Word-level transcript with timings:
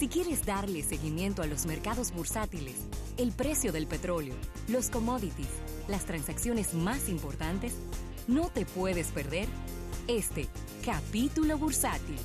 Si 0.00 0.08
quieres 0.08 0.46
darle 0.46 0.82
seguimiento 0.82 1.42
a 1.42 1.46
los 1.46 1.66
mercados 1.66 2.10
bursátiles, 2.10 2.88
el 3.18 3.32
precio 3.32 3.70
del 3.70 3.86
petróleo, 3.86 4.34
los 4.66 4.88
commodities, 4.88 5.50
las 5.88 6.06
transacciones 6.06 6.72
más 6.72 7.10
importantes, 7.10 7.76
no 8.26 8.48
te 8.48 8.64
puedes 8.64 9.08
perder 9.08 9.46
este 10.08 10.46
capítulo 10.82 11.58
bursátil. 11.58 12.16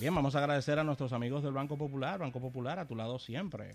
Bien, 0.00 0.14
vamos 0.14 0.36
a 0.36 0.38
agradecer 0.38 0.78
a 0.78 0.84
nuestros 0.84 1.12
amigos 1.12 1.42
del 1.42 1.52
Banco 1.52 1.76
Popular, 1.76 2.18
Banco 2.18 2.40
Popular 2.40 2.78
a 2.78 2.86
tu 2.86 2.96
lado 2.96 3.18
siempre. 3.18 3.74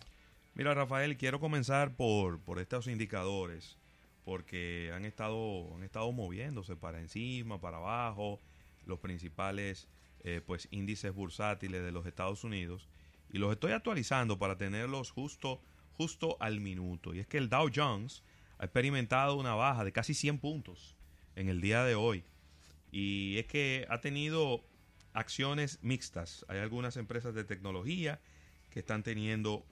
Mira, 0.55 0.74
Rafael, 0.74 1.16
quiero 1.16 1.40
comenzar 1.40 1.96
por, 1.96 2.40
por 2.40 2.58
estos 2.58 2.88
indicadores, 2.88 3.78
porque 4.24 4.92
han 4.94 5.05
estado, 5.05 5.76
han 5.76 5.84
estado 5.84 6.12
moviéndose 6.12 6.76
para 6.76 7.00
encima, 7.00 7.59
para 7.59 7.77
abajo, 7.77 8.40
los 8.86 8.99
principales 8.99 9.88
eh, 10.23 10.41
pues, 10.46 10.68
índices 10.72 11.13
bursátiles 11.13 11.84
de 11.84 11.91
los 11.91 12.05
Estados 12.05 12.44
Unidos, 12.44 12.88
y 13.32 13.40
los 13.40 13.52
estoy 13.52 13.72
actualizando 13.72 14.38
para 14.38 14.58
tenerlos 14.58 15.12
justo, 15.12 15.62
justo 15.94 16.38
al 16.40 16.59
minuto. 16.59 17.13
Y 17.13 17.20
es 17.20 17.27
que 17.27 17.38
el 17.38 17.49
Dow 17.49 17.70
Jones 17.73 18.23
ha 18.59 18.66
experimentado 18.66 19.36
una 19.36 19.55
baja 19.55 19.84
de 19.84 19.91
casi 19.91 20.13
100 20.13 20.38
puntos 20.38 20.96
en 21.35 21.49
el 21.49 21.60
día 21.60 21.84
de 21.84 21.96
hoy. 21.96 22.24
Y 22.91 23.38
es 23.40 23.48
que 23.48 23.88
ha 23.90 24.02
tenido 24.02 24.63
acciones 25.13 25.80
mixtas. 25.82 26.46
Hay 26.48 26.60
algunas 26.60 26.96
empresas 26.96 27.34
de 27.34 27.44
tecnología 27.44 28.20
que 28.70 28.80
están 28.80 29.04
teniendo 29.04 29.66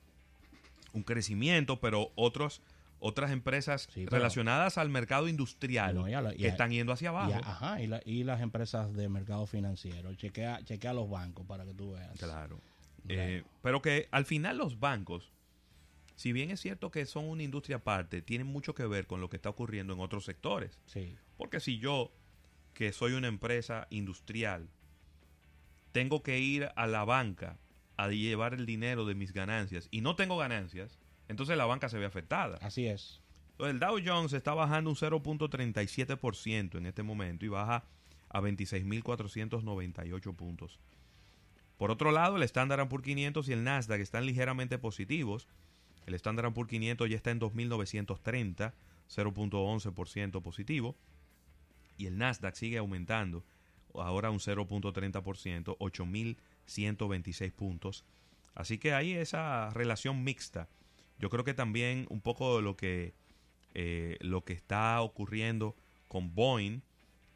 un 0.93 1.03
crecimiento, 1.03 1.79
pero 1.79 2.11
otros 2.15 2.61
otras 3.01 3.31
empresas 3.31 3.87
Sí, 3.91 4.05
relacionadas 4.05 4.77
al 4.77 4.89
mercado 4.89 5.27
industrial 5.27 5.95
No, 5.95 6.07
y 6.07 6.13
a 6.13 6.21
la- 6.21 6.33
y 6.33 6.37
que 6.37 6.45
a- 6.45 6.49
están 6.49 6.71
yendo 6.71 6.93
hacia 6.93 7.05
Y, 7.05 7.09
abajo. 7.09 7.41
ajá, 7.43 7.81
y, 7.81 7.87
la- 7.87 8.01
y 8.05 8.23
las 8.23 8.39
empresas 8.41 8.93
de 8.93 9.09
mercado 9.09 9.45
financiero. 9.47 10.13
Chequea, 10.13 10.63
chequea 10.63 10.93
los 10.93 11.09
bancos 11.09 11.45
para 11.45 11.65
que 11.65 11.73
tú 11.73 11.91
veas. 11.93 12.17
Claro. 12.17 12.59
Claro. 13.07 13.21
Eh, 13.21 13.43
pero 13.63 13.81
que 13.81 14.07
al 14.11 14.25
final 14.25 14.57
los 14.59 14.79
bancos, 14.79 15.31
si 16.15 16.31
bien 16.31 16.51
es 16.51 16.59
cierto 16.61 16.91
que 16.91 17.05
son 17.07 17.25
una 17.27 17.41
industria 17.41 17.77
aparte, 17.77 18.21
tienen 18.21 18.45
mucho 18.45 18.75
que 18.75 18.85
ver 18.85 19.07
con 19.07 19.19
lo 19.19 19.29
que 19.29 19.35
está 19.37 19.49
ocurriendo 19.49 19.93
en 19.93 19.99
otros 19.99 20.23
sectores. 20.23 20.79
Sí, 20.85 21.15
Porque 21.37 21.59
si 21.59 21.79
yo, 21.79 22.11
que 22.75 22.93
soy 22.93 23.13
una 23.13 23.27
empresa 23.27 23.87
industrial, 23.89 24.69
tengo 25.91 26.23
que 26.23 26.39
ir 26.39 26.69
a 26.75 26.87
la 26.87 27.03
banca 27.03 27.57
a 27.97 28.07
llevar 28.09 28.53
el 28.53 28.65
dinero 28.65 29.05
de 29.05 29.15
mis 29.15 29.33
ganancias 29.33 29.87
y 29.91 30.01
no 30.01 30.15
tengo 30.15 30.37
ganancias, 30.37 30.97
entonces 31.31 31.57
la 31.57 31.65
banca 31.65 31.89
se 31.89 31.97
ve 31.97 32.05
afectada. 32.05 32.57
así 32.61 32.85
es. 32.85 33.21
Entonces 33.51 33.73
el 33.73 33.79
Dow 33.79 33.99
Jones 34.03 34.33
está 34.33 34.53
bajando 34.53 34.89
un 34.89 34.95
0.37% 34.95 36.77
en 36.77 36.85
este 36.85 37.03
momento 37.03 37.45
y 37.45 37.49
baja 37.49 37.83
a 38.29 38.41
26.498 38.41 40.35
puntos. 40.35 40.79
Por 41.77 41.89
otro 41.89 42.11
lado, 42.11 42.37
el 42.37 42.43
Standard 42.43 42.87
Poor's 42.87 43.03
500 43.03 43.49
y 43.49 43.53
el 43.53 43.63
Nasdaq 43.63 44.01
están 44.01 44.25
ligeramente 44.25 44.77
positivos. 44.77 45.47
El 46.05 46.13
Standard 46.13 46.53
Poor's 46.53 46.69
500 46.69 47.09
ya 47.09 47.15
está 47.15 47.31
en 47.31 47.39
2.930, 47.39 48.73
0.11% 49.09 50.41
positivo. 50.41 50.95
Y 51.97 52.05
el 52.05 52.17
Nasdaq 52.17 52.55
sigue 52.55 52.77
aumentando, 52.77 53.43
ahora 53.93 54.31
un 54.31 54.39
0.30%, 54.39 55.77
8.126 55.77 57.51
puntos. 57.51 58.05
Así 58.53 58.77
que 58.77 58.93
hay 58.93 59.13
esa 59.13 59.69
relación 59.71 60.23
mixta. 60.23 60.67
Yo 61.21 61.29
creo 61.29 61.43
que 61.43 61.53
también 61.53 62.07
un 62.09 62.19
poco 62.21 62.61
lo 62.61 62.75
que, 62.75 63.13
eh, 63.73 64.17
lo 64.21 64.43
que 64.43 64.53
está 64.53 64.99
ocurriendo 65.01 65.75
con 66.07 66.33
Boeing, 66.35 66.81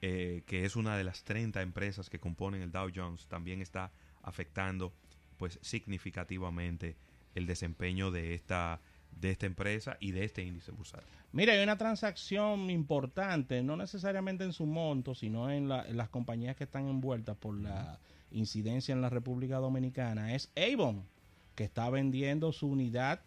eh, 0.01 0.43
que 0.45 0.65
es 0.65 0.75
una 0.75 0.97
de 0.97 1.03
las 1.03 1.23
30 1.23 1.61
empresas 1.61 2.09
que 2.09 2.19
componen 2.19 2.61
el 2.61 2.71
Dow 2.71 2.89
Jones, 2.93 3.27
también 3.27 3.61
está 3.61 3.91
afectando 4.23 4.91
pues 5.37 5.59
significativamente 5.61 6.95
el 7.35 7.45
desempeño 7.45 8.11
de 8.11 8.33
esta, 8.33 8.79
de 9.11 9.31
esta 9.31 9.45
empresa 9.45 9.97
y 9.99 10.11
de 10.11 10.23
este 10.23 10.43
índice 10.43 10.71
bursátil. 10.71 11.07
Mira, 11.31 11.53
hay 11.53 11.63
una 11.63 11.77
transacción 11.77 12.69
importante, 12.69 13.61
no 13.61 13.75
necesariamente 13.75 14.43
en 14.45 14.53
su 14.53 14.65
monto, 14.65 15.13
sino 15.15 15.51
en, 15.51 15.67
la- 15.67 15.85
en 15.87 15.97
las 15.97 16.09
compañías 16.09 16.55
que 16.55 16.63
están 16.63 16.87
envueltas 16.87 17.35
por 17.37 17.55
la 17.57 17.99
incidencia 18.31 18.93
en 18.93 19.01
la 19.01 19.09
República 19.09 19.57
Dominicana. 19.57 20.33
Es 20.33 20.49
Avon, 20.55 21.03
que 21.55 21.65
está 21.65 21.89
vendiendo 21.89 22.51
su 22.53 22.67
unidad, 22.67 23.21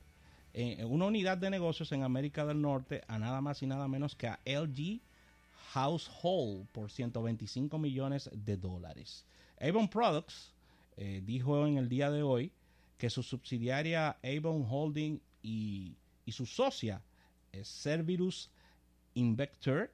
una 0.86 1.06
unidad 1.06 1.38
de 1.38 1.50
negocios 1.50 1.92
en 1.92 2.02
América 2.02 2.44
del 2.44 2.60
Norte 2.60 3.02
a 3.06 3.18
nada 3.18 3.40
más 3.40 3.62
y 3.62 3.66
nada 3.66 3.86
menos 3.86 4.16
que 4.16 4.26
a 4.26 4.40
LG 4.44 5.00
Household 5.72 6.66
por 6.72 6.90
125 6.90 7.78
millones 7.78 8.28
de 8.32 8.56
dólares. 8.56 9.24
Avon 9.60 9.88
Products 9.88 10.52
eh, 10.96 11.22
dijo 11.24 11.64
en 11.66 11.78
el 11.78 11.88
día 11.88 12.10
de 12.10 12.22
hoy 12.22 12.52
que 12.96 13.08
su 13.08 13.22
subsidiaria 13.22 14.16
Avon 14.24 14.66
Holding 14.68 15.20
y, 15.42 15.96
su 16.28 16.44
socia 16.44 17.02
eh, 17.52 17.62
Cerberus 17.64 18.50
Invector 19.14 19.92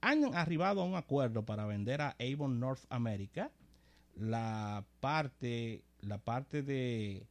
han 0.00 0.34
arribado 0.34 0.82
a 0.82 0.84
un 0.84 0.94
acuerdo 0.94 1.44
para 1.44 1.66
vender 1.66 2.00
a 2.00 2.16
Avon 2.20 2.60
North 2.60 2.84
America 2.90 3.50
la 4.16 4.84
parte 5.00 5.82
la 6.00 6.18
parte 6.18 6.62
de 6.62 7.26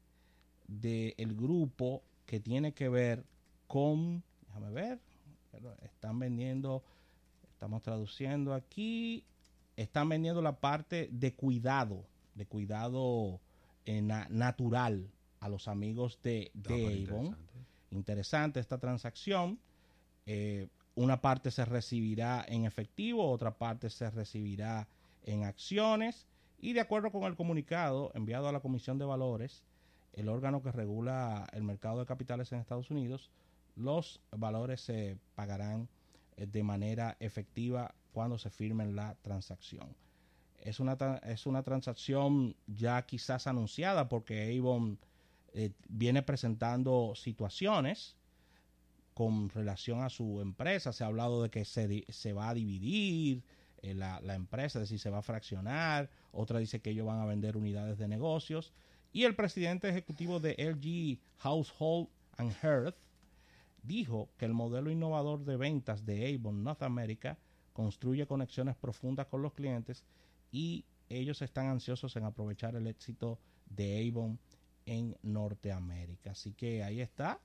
el 1.17 1.35
grupo 1.35 2.03
que 2.25 2.39
tiene 2.39 2.73
que 2.73 2.89
ver 2.89 3.23
con 3.67 4.23
déjame 4.47 4.71
ver 4.71 4.99
están 5.83 6.19
vendiendo 6.19 6.83
estamos 7.53 7.81
traduciendo 7.81 8.53
aquí 8.53 9.23
están 9.75 10.09
vendiendo 10.09 10.41
la 10.41 10.59
parte 10.59 11.09
de 11.11 11.33
cuidado 11.33 12.05
de 12.35 12.45
cuidado 12.45 13.39
eh, 13.85 14.01
na- 14.01 14.27
natural 14.29 15.07
a 15.39 15.49
los 15.49 15.67
amigos 15.67 16.19
de, 16.23 16.51
de 16.53 16.73
Avon 17.09 17.37
interesante 17.91 18.59
esta 18.59 18.79
transacción. 18.79 19.59
Eh, 20.25 20.67
una 20.95 21.21
parte 21.21 21.51
se 21.51 21.63
recibirá 21.65 22.43
en 22.47 22.65
efectivo, 22.65 23.29
otra 23.29 23.57
parte 23.57 23.89
se 23.89 24.09
recibirá 24.09 24.87
en 25.25 25.43
acciones. 25.43 26.25
Y 26.59 26.73
de 26.73 26.79
acuerdo 26.79 27.11
con 27.11 27.23
el 27.23 27.35
comunicado 27.35 28.11
enviado 28.15 28.47
a 28.47 28.51
la 28.51 28.61
Comisión 28.61 28.97
de 28.97 29.05
Valores, 29.05 29.61
el 30.13 30.29
órgano 30.29 30.61
que 30.61 30.71
regula 30.71 31.47
el 31.53 31.63
mercado 31.63 31.99
de 31.99 32.05
capitales 32.05 32.51
en 32.51 32.59
Estados 32.59 32.91
Unidos, 32.91 33.31
los 33.75 34.21
valores 34.31 34.81
se 34.81 35.17
pagarán 35.35 35.89
eh, 36.37 36.45
de 36.45 36.63
manera 36.63 37.17
efectiva 37.19 37.93
cuando 38.11 38.37
se 38.37 38.49
firme 38.49 38.85
la 38.85 39.15
transacción. 39.21 39.95
Es 40.59 40.79
una, 40.79 40.93
es 41.23 41.45
una 41.45 41.63
transacción 41.63 42.55
ya 42.67 43.01
quizás 43.05 43.47
anunciada 43.47 44.07
porque 44.07 44.57
Avon 44.57 44.97
eh, 45.53 45.71
viene 45.89 46.21
presentando 46.21 47.13
situaciones 47.15 48.15
con 49.13 49.49
relación 49.49 50.01
a 50.01 50.09
su 50.09 50.41
empresa. 50.41 50.93
Se 50.93 51.03
ha 51.03 51.07
hablado 51.07 51.43
de 51.43 51.49
que 51.49 51.65
se, 51.65 52.05
se 52.07 52.33
va 52.33 52.49
a 52.49 52.53
dividir 52.53 53.43
eh, 53.81 53.93
la, 53.93 54.21
la 54.21 54.35
empresa, 54.35 54.79
es 54.79 54.83
decir, 54.83 54.99
se 54.99 55.09
va 55.09 55.17
a 55.17 55.23
fraccionar. 55.23 56.09
Otra 56.31 56.59
dice 56.59 56.81
que 56.81 56.91
ellos 56.91 57.07
van 57.07 57.19
a 57.19 57.25
vender 57.25 57.57
unidades 57.57 57.97
de 57.97 58.07
negocios. 58.07 58.73
Y 59.13 59.25
el 59.25 59.35
presidente 59.35 59.87
ejecutivo 59.87 60.39
de 60.39 60.55
LG 60.57 61.21
Household 61.37 62.09
and 62.37 62.51
Hearth 62.63 62.95
dijo 63.83 64.29
que 64.37 64.45
el 64.45 64.53
modelo 64.53 64.89
innovador 64.89 65.45
de 65.45 65.55
ventas 65.55 66.03
de 66.03 66.33
Avon 66.33 66.63
North 66.63 66.81
America 66.81 67.37
construye 67.73 68.25
conexiones 68.25 68.75
profundas 68.75 69.27
con 69.27 69.43
los 69.43 69.53
clientes 69.53 70.03
y 70.51 70.85
ellos 71.09 71.43
están 71.43 71.67
ansiosos 71.67 72.15
en 72.15 72.23
aprovechar 72.23 72.75
el 72.75 72.87
éxito 72.87 73.39
de 73.69 74.09
Avon 74.09 74.39
en 74.87 75.15
Norteamérica. 75.21 76.31
Así 76.31 76.53
que 76.53 76.83
ahí 76.83 76.99
está, 76.99 77.39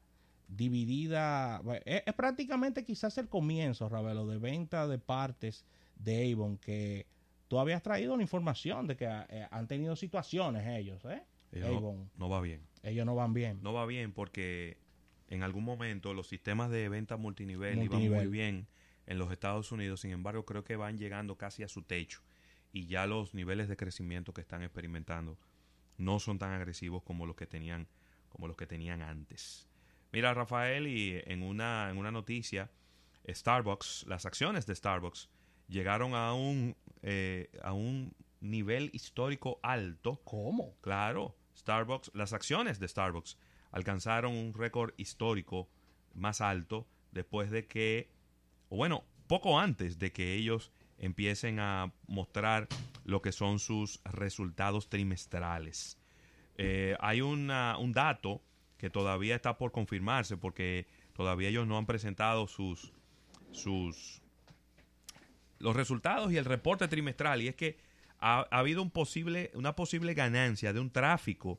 dividida. 0.48 1.60
bueno, 1.60 1.82
Es, 1.84 2.02
es 2.06 2.14
prácticamente 2.14 2.82
quizás 2.82 3.18
el 3.18 3.28
comienzo, 3.28 3.90
Ravelo, 3.90 4.26
de 4.26 4.38
venta 4.38 4.86
de 4.86 4.98
partes 4.98 5.66
de 5.96 6.32
Avon 6.32 6.56
que 6.56 7.06
tú 7.48 7.58
habías 7.58 7.82
traído 7.82 8.16
la 8.16 8.22
información 8.22 8.86
de 8.86 8.96
que 8.96 9.04
eh, 9.06 9.46
han 9.50 9.66
tenido 9.66 9.96
situaciones 9.96 10.66
ellos, 10.66 11.04
¿eh? 11.04 11.22
Ellos 11.52 11.82
no, 12.16 12.28
va 12.28 12.40
bien. 12.40 12.62
Ellos 12.82 13.06
no 13.06 13.14
van 13.14 13.32
bien. 13.32 13.58
No 13.62 13.72
va 13.72 13.86
bien 13.86 14.12
porque 14.12 14.78
en 15.28 15.42
algún 15.42 15.64
momento 15.64 16.14
los 16.14 16.28
sistemas 16.28 16.70
de 16.70 16.88
venta 16.88 17.16
multinivel, 17.16 17.82
iban 17.82 18.08
muy 18.08 18.26
bien 18.26 18.66
en 19.06 19.18
los 19.18 19.32
Estados 19.32 19.72
Unidos, 19.72 20.00
sin 20.00 20.10
embargo 20.10 20.44
creo 20.44 20.64
que 20.64 20.76
van 20.76 20.98
llegando 20.98 21.36
casi 21.36 21.62
a 21.62 21.68
su 21.68 21.82
techo 21.82 22.20
y 22.72 22.86
ya 22.86 23.06
los 23.06 23.34
niveles 23.34 23.68
de 23.68 23.76
crecimiento 23.76 24.34
que 24.34 24.42
están 24.42 24.62
experimentando 24.62 25.38
no 25.96 26.20
son 26.20 26.38
tan 26.38 26.52
agresivos 26.52 27.02
como 27.02 27.26
los 27.26 27.36
que 27.36 27.46
tenían 27.46 27.88
como 28.28 28.46
los 28.46 28.56
que 28.56 28.66
tenían 28.66 29.00
antes. 29.00 29.66
Mira 30.12 30.34
Rafael 30.34 30.86
y 30.86 31.20
en 31.24 31.42
una 31.42 31.88
en 31.90 31.96
una 31.96 32.10
noticia 32.10 32.70
Starbucks, 33.26 34.04
las 34.06 34.26
acciones 34.26 34.66
de 34.66 34.74
Starbucks 34.74 35.30
llegaron 35.68 36.14
a 36.14 36.34
un 36.34 36.76
eh, 37.02 37.50
a 37.62 37.72
un 37.72 38.14
nivel 38.40 38.90
histórico 38.92 39.58
alto 39.62 40.20
¿Cómo? 40.24 40.76
Claro, 40.80 41.34
Starbucks, 41.58 42.10
las 42.14 42.32
acciones 42.32 42.78
de 42.80 42.88
Starbucks 42.88 43.36
alcanzaron 43.72 44.32
un 44.34 44.54
récord 44.54 44.92
histórico 44.96 45.68
más 46.14 46.40
alto 46.40 46.86
después 47.12 47.50
de 47.50 47.66
que 47.66 48.08
o 48.70 48.76
bueno, 48.76 49.04
poco 49.26 49.58
antes 49.58 49.98
de 49.98 50.12
que 50.12 50.34
ellos 50.34 50.70
empiecen 50.98 51.58
a 51.60 51.92
mostrar 52.06 52.68
lo 53.04 53.22
que 53.22 53.32
son 53.32 53.58
sus 53.58 54.00
resultados 54.04 54.88
trimestrales. 54.88 55.98
Eh, 56.56 56.96
hay 57.00 57.20
una- 57.20 57.78
un 57.78 57.92
dato 57.92 58.42
que 58.76 58.90
todavía 58.90 59.34
está 59.36 59.56
por 59.56 59.72
confirmarse 59.72 60.36
porque 60.36 60.86
todavía 61.14 61.48
ellos 61.48 61.66
no 61.66 61.78
han 61.78 61.86
presentado 61.86 62.46
sus, 62.46 62.92
sus 63.52 64.20
los 65.58 65.74
resultados 65.74 66.30
y 66.32 66.36
el 66.36 66.44
reporte 66.44 66.86
trimestral 66.88 67.42
y 67.42 67.48
es 67.48 67.54
que 67.56 67.78
ha, 68.20 68.46
ha 68.50 68.58
habido 68.58 68.82
un 68.82 68.90
posible, 68.90 69.50
una 69.54 69.74
posible 69.74 70.14
ganancia 70.14 70.72
de 70.72 70.80
un 70.80 70.90
tráfico 70.90 71.58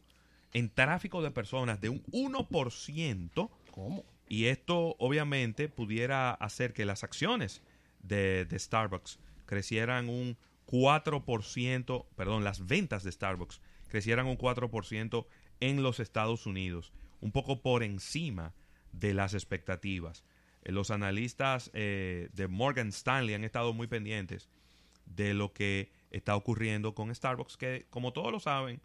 en 0.53 0.69
tráfico 0.69 1.21
de 1.21 1.31
personas 1.31 1.79
de 1.79 1.89
un 1.89 2.03
1% 2.05 3.49
¿Cómo? 3.71 4.05
y 4.27 4.45
esto 4.45 4.95
obviamente 4.99 5.69
pudiera 5.69 6.31
hacer 6.31 6.73
que 6.73 6.85
las 6.85 7.03
acciones 7.03 7.61
de, 8.01 8.45
de 8.45 8.59
Starbucks 8.59 9.19
crecieran 9.45 10.09
un 10.09 10.37
4%, 10.67 12.05
perdón, 12.15 12.43
las 12.43 12.67
ventas 12.67 13.03
de 13.03 13.11
Starbucks 13.11 13.61
crecieran 13.87 14.27
un 14.27 14.37
4% 14.37 15.25
en 15.61 15.83
los 15.83 15.99
Estados 15.99 16.45
Unidos, 16.45 16.93
un 17.21 17.31
poco 17.31 17.61
por 17.61 17.81
encima 17.83 18.53
de 18.91 19.13
las 19.13 19.33
expectativas. 19.33 20.23
Eh, 20.63 20.71
Los 20.71 20.91
analistas 20.91 21.71
eh, 21.73 22.29
de 22.33 22.47
Morgan 22.47 22.89
Stanley 22.89 23.33
han 23.33 23.43
estado 23.43 23.73
muy 23.73 23.87
pendientes 23.87 24.49
de 25.05 25.33
lo 25.33 25.53
que 25.53 25.91
está 26.11 26.35
ocurriendo 26.35 26.93
con 26.95 27.13
Starbucks, 27.13 27.57
que 27.57 27.85
como 27.89 28.13
todos 28.13 28.31
lo 28.31 28.39
saben, 28.39 28.81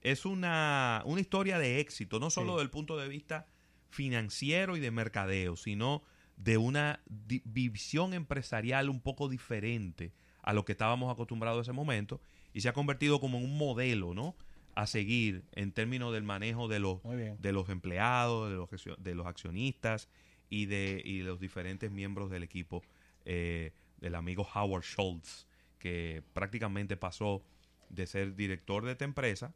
es 0.00 0.24
una, 0.24 1.02
una 1.06 1.20
historia 1.20 1.58
de 1.58 1.80
éxito, 1.80 2.20
no 2.20 2.30
solo 2.30 2.52
Sí. 2.52 2.52
desde 2.56 2.62
el 2.64 2.70
punto 2.70 2.96
de 2.96 3.08
vista 3.08 3.46
financiero 3.90 4.76
y 4.76 4.80
de 4.80 4.90
mercadeo, 4.90 5.56
sino 5.56 6.02
de 6.36 6.56
una 6.56 7.00
visión 7.08 8.14
empresarial 8.14 8.90
un 8.90 9.00
poco 9.00 9.28
diferente 9.28 10.12
a 10.42 10.52
lo 10.52 10.64
que 10.64 10.72
estábamos 10.72 11.12
acostumbrados 11.12 11.58
en 11.58 11.62
ese 11.62 11.72
momento 11.72 12.20
y 12.52 12.60
se 12.60 12.68
ha 12.68 12.72
convertido 12.72 13.18
como 13.20 13.38
en 13.38 13.44
un 13.44 13.58
modelo, 13.58 14.14
¿no? 14.14 14.36
A 14.76 14.86
seguir 14.86 15.42
en 15.52 15.72
términos 15.72 16.12
del 16.12 16.22
manejo 16.22 16.68
de 16.68 16.78
los, 16.78 17.02
de 17.02 17.52
los 17.52 17.68
empleados, 17.68 18.50
de 18.50 18.56
los, 18.56 19.02
de 19.02 19.14
los 19.16 19.26
accionistas 19.26 20.08
y 20.48 20.66
de, 20.66 21.02
y 21.04 21.18
de 21.18 21.24
los 21.24 21.40
diferentes 21.40 21.90
miembros 21.90 22.30
del 22.30 22.44
equipo 22.44 22.82
eh, 23.24 23.72
del 24.00 24.14
amigo 24.14 24.46
Howard 24.54 24.84
Schultz, 24.84 25.47
que 25.78 26.22
prácticamente 26.32 26.96
pasó 26.96 27.42
de 27.90 28.06
ser 28.06 28.34
director 28.36 28.84
de 28.84 28.92
esta 28.92 29.04
empresa 29.04 29.52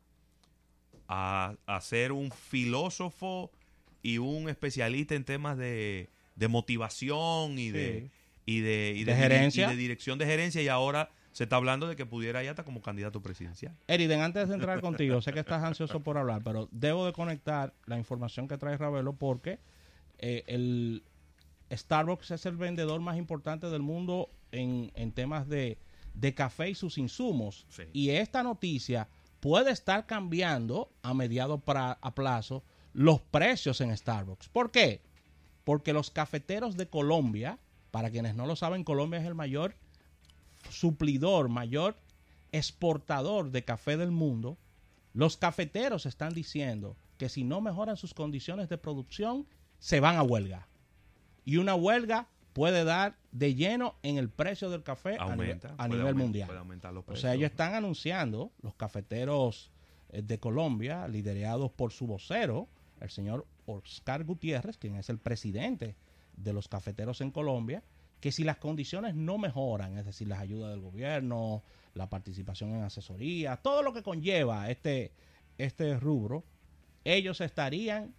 a, 1.08 1.56
a 1.66 1.80
ser 1.80 2.12
un 2.12 2.30
filósofo 2.30 3.50
y 4.02 4.19
un 4.19 4.48
especialista 4.48 5.14
en 5.14 5.24
temas 5.24 5.56
de, 5.58 6.08
de 6.36 6.48
motivación 6.48 7.58
y 7.58 7.70
de 7.70 8.10
Sí. 8.44 8.56
y 8.56 8.60
de, 8.60 8.94
y 8.96 9.04
De 9.04 9.14
gerencia. 9.14 9.66
y 9.66 9.70
de 9.70 9.76
dirección 9.76 10.19
de 10.19 10.26
gerencia 10.26 10.62
y 10.62 10.69
ahora 10.69 11.10
se 11.32 11.44
está 11.44 11.56
hablando 11.56 11.86
de 11.86 11.94
que 11.96 12.04
pudiera 12.06 12.42
ir 12.42 12.50
hasta 12.50 12.64
como 12.64 12.82
candidato 12.82 13.22
presidencial. 13.22 13.74
Eriden, 13.86 14.20
antes 14.20 14.48
de 14.48 14.54
entrar 14.54 14.80
contigo, 14.80 15.20
sé 15.22 15.32
que 15.32 15.40
estás 15.40 15.62
ansioso 15.62 16.00
por 16.00 16.19
hablar, 16.19 16.42
pero 16.44 16.69
debo 16.72 17.06
de 17.06 17.12
conectar 17.12 17.72
la 17.86 17.96
información 17.98 18.48
que 18.48 18.58
trae 18.58 18.76
Ravelo 18.76 19.12
porque 19.14 19.58
eh, 20.19 20.42
el 20.46 21.04
Starbucks 21.70 22.32
es 22.32 22.44
el 22.46 22.56
vendedor 22.56 23.00
más 23.00 23.16
importante 23.16 23.69
del 23.70 23.80
mundo 23.82 24.28
en, 24.50 24.90
en 24.94 25.12
temas 25.12 25.48
de, 25.48 25.78
de 26.14 26.35
café 26.35 26.70
y 26.70 26.75
sus 26.75 26.99
insumos. 26.99 27.67
Sí. 27.69 27.85
Y 27.93 28.11
esta 28.11 28.43
noticia 28.43 29.09
puede 29.41 29.70
estar 29.73 30.06
cambiando 30.06 30.91
a 31.03 31.14
mediado 31.14 31.59
pra- 31.59 31.99
a 32.00 32.14
plazo 32.14 32.62
los 32.93 33.20
precios 33.20 33.81
en 33.81 33.97
Starbucks. 33.97 34.49
¿Por 34.49 34.70
qué? 34.70 35.00
Porque 35.64 35.93
los 35.93 36.11
cafeteros 36.11 36.76
de 36.76 36.88
Colombia, 36.88 37.59
para 37.91 38.11
quienes 38.11 38.35
no 38.35 38.47
lo 38.47 38.56
saben, 38.56 38.85
Colombia 38.85 39.20
es 39.20 39.26
el 39.26 39.35
mayor 39.35 39.75
suplidor, 40.70 41.49
mayor 41.49 41.97
exportador 42.53 43.50
de 43.50 43.65
café 43.65 43.97
del 43.97 44.11
mundo, 44.11 44.58
los 45.15 45.37
cafeteros 45.37 46.06
están 46.06 46.35
diciendo 46.35 46.97
que 47.19 47.29
si 47.29 47.44
no 47.44 47.61
mejoran 47.61 47.97
sus 47.97 48.15
condiciones 48.15 48.69
de 48.69 48.79
producción, 48.79 49.47
se 49.79 50.00
van 50.00 50.17
a 50.17 50.23
huelga. 50.23 50.69
Y 51.44 51.56
una 51.56 51.75
huelga 51.75 52.29
puede 52.52 52.84
dar 52.84 53.16
de 53.32 53.54
lleno 53.54 53.94
en 54.02 54.19
el 54.19 54.28
precio 54.28 54.69
del 54.70 54.82
café 54.82 55.16
a 55.19 55.25
nivel, 55.31 55.31
Aumenta. 55.32 55.69
a 55.69 55.76
puede 55.76 55.88
nivel 55.90 56.06
aumentar- 56.08 56.52
mundial. 56.93 57.02
O 57.06 57.16
sea, 57.16 57.34
ellos 57.34 57.50
están 57.50 57.75
anunciando, 57.75 58.52
los 58.62 58.75
cafeteros 58.75 59.70
eh, 60.10 60.22
de 60.22 60.38
Colombia, 60.38 61.08
liderados 61.08 61.70
por 61.70 61.93
su 61.93 62.06
vocero, 62.06 62.69
el 63.00 63.10
señor 63.10 63.46
Oscar 63.66 64.25
Gutiérrez, 64.25 64.76
quien 64.76 64.96
es 64.96 65.08
el 65.08 65.19
presidente 65.19 65.96
de 66.37 66.52
los 66.52 66.69
cafeteros 66.69 67.20
en 67.20 67.31
Colombia, 67.31 67.82
que 68.20 68.31
si 68.32 68.44
las 68.44 68.58
condiciones 68.58 69.14
no 69.14 69.38
mejoran, 69.38 69.96
es 69.98 70.06
decir, 70.06 70.28
las 70.28 70.40
ayudas 70.40 70.70
del 70.70 70.81
gobierno, 70.81 71.62
la 71.94 72.08
participación 72.08 72.70
en 72.70 72.82
asesoría, 72.82 73.56
todo 73.56 73.82
lo 73.82 73.93
que 73.93 74.02
conlleva 74.02 74.70
este, 74.70 75.12
este 75.58 75.98
rubro, 75.98 76.44
ellos 77.05 77.40
estarían 77.40 78.14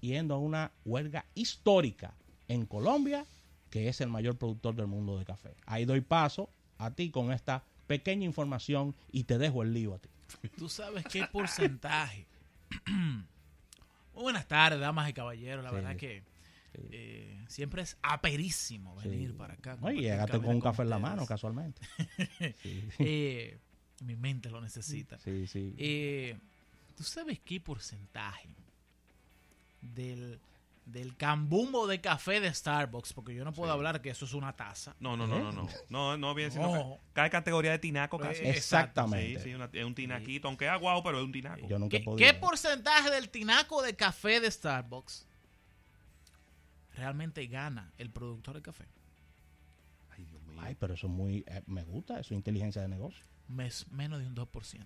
yendo 0.00 0.34
a 0.34 0.38
una 0.38 0.72
huelga 0.84 1.24
histórica 1.34 2.14
en 2.48 2.66
Colombia, 2.66 3.24
que 3.70 3.88
es 3.88 4.00
el 4.00 4.08
mayor 4.08 4.36
productor 4.36 4.74
del 4.74 4.86
mundo 4.86 5.18
de 5.18 5.24
café. 5.24 5.54
Ahí 5.66 5.84
doy 5.84 6.00
paso 6.00 6.48
a 6.78 6.90
ti 6.90 7.10
con 7.10 7.32
esta 7.32 7.62
pequeña 7.86 8.24
información 8.24 8.94
y 9.10 9.24
te 9.24 9.38
dejo 9.38 9.62
el 9.62 9.72
lío 9.72 9.94
a 9.94 9.98
ti. 9.98 10.08
Tú 10.56 10.68
sabes 10.68 11.04
qué 11.06 11.26
porcentaje. 11.30 12.26
Muy 12.86 13.24
buenas 14.24 14.46
tardes, 14.48 14.80
damas 14.80 15.08
y 15.08 15.12
caballeros. 15.12 15.62
La 15.62 15.70
Sí, 15.70 15.76
verdad 15.76 15.92
sí. 15.92 15.96
que 15.98 16.22
eh, 16.90 17.44
siempre 17.48 17.82
es 17.82 17.96
aperísimo 18.02 18.94
venir 18.96 19.36
para 19.36 19.54
acá. 19.54 19.76
Oye, 19.82 20.00
llegaste 20.02 20.38
con 20.38 20.48
un 20.48 20.60
café 20.60 20.82
en 20.82 20.90
la 20.90 20.98
mano, 20.98 21.26
casualmente. 21.26 21.80
Eh, 22.98 23.58
mi 24.04 24.16
mente 24.16 24.50
lo 24.50 24.60
necesita. 24.60 25.18
sí. 25.18 25.46
sí. 25.46 25.74
Eh, 25.78 26.36
¿Tú 26.96 27.04
sabes 27.04 27.40
qué 27.40 27.58
porcentaje 27.60 28.48
del, 29.80 30.38
del 30.84 31.16
cambumbo 31.16 31.86
de 31.86 32.00
café 32.00 32.40
de 32.40 32.52
Starbucks? 32.52 33.12
Porque 33.12 33.34
yo 33.34 33.44
no 33.44 33.52
puedo 33.52 33.70
Sí. 33.72 33.76
hablar 33.76 34.00
que 34.02 34.10
eso 34.10 34.24
es 34.24 34.34
una 34.34 34.52
taza. 34.54 34.94
No, 35.00 35.16
no, 35.16 35.26
no, 35.26 35.38
no, 35.38 35.52
no. 35.52 35.68
No, 35.88 36.16
no 36.16 36.34
viene 36.34 36.50
siendo 36.50 36.74
No. 36.74 36.96
ca- 36.96 37.02
cae 37.14 37.30
categoría 37.30 37.70
de 37.70 37.78
tinaco 37.78 38.18
casi. 38.18 38.42
Eh, 38.42 38.50
Exactamente. 38.50 39.38
Sí, 39.40 39.50
sí, 39.50 39.54
una- 39.54 39.70
es 39.72 39.84
un 39.84 39.94
tinaquito, 39.94 40.48
aunque 40.48 40.64
es 40.66 40.70
aguado, 40.72 41.02
pero 41.02 41.18
es 41.18 41.24
un 41.24 41.32
tinaco. 41.32 41.66
Yo 41.68 41.78
nunca 41.78 41.98
¿Qué, 41.98 42.04
qué 42.16 42.34
porcentaje 42.34 43.10
del 43.10 43.28
tinaco 43.28 43.80
de 43.82 43.94
café 43.94 44.40
de 44.40 44.50
Starbucks 44.50 45.26
realmente 46.94 47.46
gana 47.46 47.92
el 47.98 48.10
productor 48.10 48.54
de 48.56 48.62
café? 48.62 48.84
Ay, 50.10 50.24
Dios 50.24 50.42
mío. 50.42 50.60
Ay, 50.62 50.74
pero 50.78 50.94
eso 50.94 51.06
es 51.06 51.12
muy... 51.12 51.44
eh, 51.46 51.62
me 51.66 51.84
gusta, 51.84 52.14
eso 52.20 52.34
es 52.34 52.38
inteligencia 52.38 52.82
de 52.82 52.88
negocio. 52.88 53.24
Mes- 53.48 53.86
menos 53.90 54.18
de 54.20 54.26
un 54.26 54.34
2%. 54.34 54.84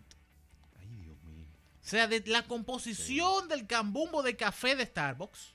Ay, 0.79 0.87
Dios 0.97 1.23
mío. 1.25 1.47
O 1.83 1.89
sea, 1.89 2.07
de 2.09 2.23
la 2.27 2.43
composición 2.43 3.49
del 3.49 3.67
cambumbo 3.67 4.23
de 4.23 4.37
café 4.37 4.75
de 4.77 4.85
Starbucks, 4.87 5.55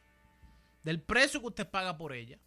del 0.83 1.01
precio 1.01 1.39
que 1.41 1.47
usted 1.47 1.67
paga 1.69 1.97
por 1.97 2.13
ella, 2.13 2.37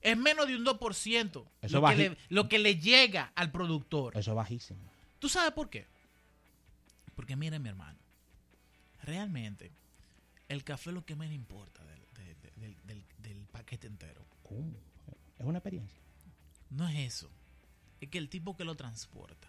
es 0.00 0.16
menos 0.16 0.46
de 0.46 0.56
un 0.56 0.64
2%. 0.64 1.44
Eso 1.62 1.80
lo, 1.80 1.88
que 1.88 1.96
le, 1.96 2.16
lo 2.28 2.48
que 2.48 2.58
le 2.58 2.76
llega 2.76 3.32
al 3.34 3.50
productor. 3.50 4.16
Eso 4.16 4.30
es 4.30 4.36
bajísimo. 4.36 4.80
¿Tú 5.18 5.28
sabes 5.28 5.52
por 5.52 5.68
qué? 5.70 5.86
Porque 7.16 7.34
mire, 7.36 7.58
mi 7.58 7.68
hermano, 7.68 7.98
realmente 9.02 9.72
el 10.48 10.62
café 10.64 10.90
es 10.90 10.94
lo 10.94 11.04
que 11.04 11.16
menos 11.16 11.34
importa 11.34 11.84
del, 11.84 12.00
de- 12.14 12.34
de- 12.34 12.50
del- 12.56 12.76
del- 12.86 13.04
del 13.18 13.38
paquete 13.46 13.86
entero. 13.88 14.24
¿Cómo? 14.44 14.72
Es 15.38 15.44
una 15.44 15.58
experiencia. 15.58 15.98
No 16.70 16.88
es 16.88 16.96
eso. 17.14 17.28
Es 18.00 18.08
que 18.08 18.18
el 18.18 18.28
tipo 18.28 18.56
que 18.56 18.64
lo 18.64 18.76
transporta, 18.76 19.48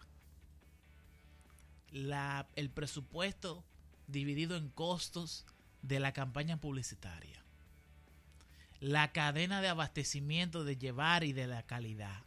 la, 1.91 2.47
el 2.55 2.69
presupuesto 2.69 3.63
dividido 4.07 4.55
en 4.57 4.69
costos 4.69 5.45
de 5.81 5.99
la 5.99 6.13
campaña 6.13 6.57
publicitaria, 6.57 7.43
la 8.79 9.11
cadena 9.11 9.61
de 9.61 9.67
abastecimiento 9.67 10.63
de 10.63 10.77
llevar 10.77 11.23
y 11.23 11.33
de 11.33 11.47
la 11.47 11.63
calidad 11.63 12.23